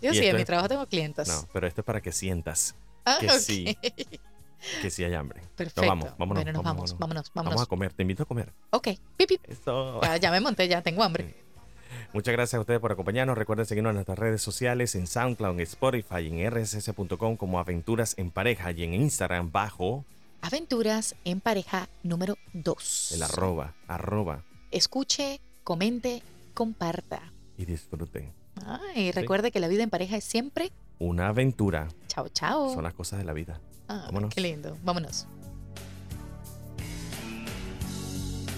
Yo 0.00 0.12
Y 0.12 0.18
sí, 0.18 0.24
en 0.24 0.36
mi 0.36 0.44
trabajo 0.44 0.68
tengo 0.68 0.86
clientas. 0.86 1.26
No, 1.26 1.48
pero 1.52 1.66
esto 1.66 1.80
es 1.80 1.84
para 1.84 2.00
que 2.00 2.12
sientas 2.12 2.76
ah, 3.04 3.18
que 3.20 3.28
sí. 3.40 3.76
que 4.82 4.90
sí 4.90 5.04
hay 5.04 5.14
hambre. 5.14 5.40
No, 5.42 5.48
Perfecto. 5.56 5.86
vamos, 5.86 6.10
vámonos, 6.18 6.42
bueno, 6.44 6.52
nos 6.52 6.64
vámonos, 6.64 6.90
vamos, 6.92 6.98
vámonos, 6.98 7.32
vámonos. 7.34 7.54
Vamos 7.54 7.66
a 7.66 7.68
comer, 7.68 7.92
te 7.92 8.02
invito 8.02 8.22
a 8.24 8.26
comer. 8.26 8.52
Ok, 8.70 8.88
pip. 9.16 9.30
Eso. 9.44 10.00
Ya, 10.02 10.16
ya 10.16 10.30
me 10.30 10.40
monté, 10.40 10.66
ya 10.68 10.82
tengo 10.82 11.02
hambre. 11.02 11.34
Muchas 12.12 12.32
gracias 12.32 12.54
a 12.58 12.60
ustedes 12.60 12.80
por 12.80 12.92
acompañarnos. 12.92 13.36
Recuerden 13.36 13.66
seguirnos 13.66 13.90
en 13.90 13.96
nuestras 13.96 14.18
redes 14.18 14.42
sociales, 14.42 14.94
en 14.94 15.06
SoundCloud, 15.06 15.54
en 15.54 15.60
Spotify, 15.60 16.26
en 16.28 16.50
rss.com 16.50 17.36
como 17.36 17.58
Aventuras 17.58 18.14
en 18.16 18.30
Pareja 18.30 18.70
y 18.72 18.82
en 18.84 18.94
Instagram 18.94 19.50
bajo 19.52 20.04
Aventuras 20.42 21.16
en 21.24 21.40
pareja 21.40 21.88
número 22.02 22.36
2. 22.52 23.12
el 23.16 23.22
arroba, 23.22 23.74
arroba. 23.88 24.44
Escuche, 24.70 25.40
comente, 25.64 26.22
comparta. 26.54 27.20
y 27.58 27.64
disfruten. 27.64 28.32
Ay, 28.64 29.10
recuerde 29.12 29.50
que 29.50 29.60
la 29.60 29.68
vida 29.68 29.82
en 29.82 29.90
pareja 29.90 30.16
es 30.16 30.24
siempre 30.24 30.70
Una 30.98 31.28
aventura. 31.28 31.88
chao, 32.06 32.28
chao. 32.28 32.72
Son 32.72 32.84
las 32.84 32.94
cosas 32.94 33.18
de 33.18 33.24
la 33.24 33.32
vida. 33.32 33.60
Ah, 33.88 34.02
vámonos. 34.06 34.34
qué 34.34 34.40
lindo. 34.40 34.76
Vámonos. 34.82 35.26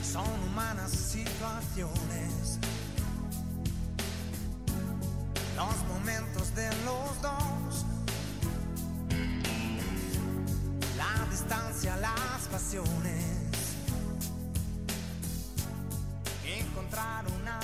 Son 0.02 0.24
humanas 0.48 0.90
situaciones. 0.90 2.58
Los 5.56 5.76
momentos 5.88 6.54
de 6.54 6.68
los 6.84 7.22
dos. 7.22 7.84
La 10.96 11.26
distancia, 11.30 11.96
las 11.96 12.48
pasiones. 12.50 13.24
Encontrar 16.46 17.24
una 17.40 17.60